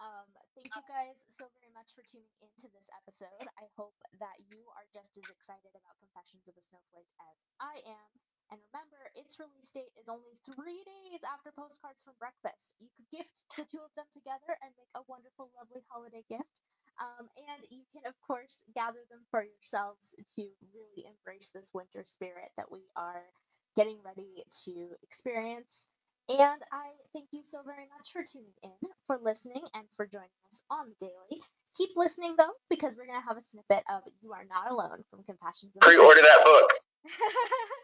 Um, 0.00 0.32
thank 0.56 0.72
you 0.72 0.84
guys 0.88 1.20
so 1.28 1.44
very 1.60 1.68
much 1.76 1.92
for 1.92 2.00
tuning 2.08 2.32
into 2.40 2.72
this 2.72 2.88
episode. 3.04 3.44
I 3.60 3.68
hope 3.76 3.96
that 4.16 4.32
you 4.48 4.64
are 4.72 4.88
just 4.96 5.12
as 5.20 5.28
excited 5.28 5.76
about 5.76 6.00
Confessions 6.00 6.48
of 6.48 6.56
a 6.56 6.64
Snowflake 6.64 7.12
as 7.20 7.36
I 7.60 7.76
am. 7.84 8.10
And 8.48 8.58
remember, 8.72 8.96
its 9.12 9.36
release 9.36 9.68
date 9.76 9.92
is 10.00 10.08
only 10.08 10.40
three 10.40 10.80
days 10.88 11.20
after 11.28 11.52
Postcards 11.52 12.00
from 12.00 12.16
Breakfast. 12.16 12.72
You 12.80 12.88
could 12.96 13.12
gift 13.12 13.44
the 13.60 13.68
two 13.68 13.84
of 13.84 13.92
them 13.92 14.08
together 14.08 14.56
and 14.64 14.72
make 14.80 14.88
a 14.96 15.04
wonderful, 15.04 15.52
lovely 15.52 15.84
holiday 15.92 16.24
gift. 16.32 16.64
Um, 16.96 17.28
and 17.36 17.60
you 17.68 17.84
can, 17.92 18.08
of 18.08 18.16
course, 18.24 18.64
gather 18.72 19.04
them 19.12 19.28
for 19.28 19.44
yourselves 19.44 20.16
to 20.40 20.48
really 20.72 21.04
embrace 21.04 21.52
this 21.52 21.76
winter 21.76 22.08
spirit 22.08 22.48
that 22.56 22.72
we 22.72 22.88
are 22.96 23.28
getting 23.76 24.00
ready 24.00 24.48
to 24.64 24.96
experience 25.04 25.92
and 26.30 26.62
I 26.70 26.94
thank 27.12 27.26
you 27.32 27.42
so 27.42 27.58
very 27.66 27.90
much 27.90 28.12
for 28.12 28.22
tuning 28.22 28.54
in, 28.62 28.78
for 29.10 29.18
listening, 29.24 29.64
and 29.74 29.82
for 29.96 30.06
joining 30.06 30.30
us 30.52 30.62
on 30.70 30.86
the 30.86 31.06
daily. 31.06 31.42
Keep 31.76 31.90
listening 31.96 32.36
though, 32.38 32.52
because 32.68 32.96
we're 32.96 33.06
gonna 33.06 33.26
have 33.26 33.36
a 33.36 33.42
snippet 33.42 33.82
of 33.90 34.02
"You 34.22 34.32
Are 34.32 34.44
Not 34.44 34.70
Alone" 34.70 35.02
from 35.10 35.24
Confessions. 35.24 35.72
Pre-order 35.80 36.22
that 36.22 36.44
book. 36.44 36.70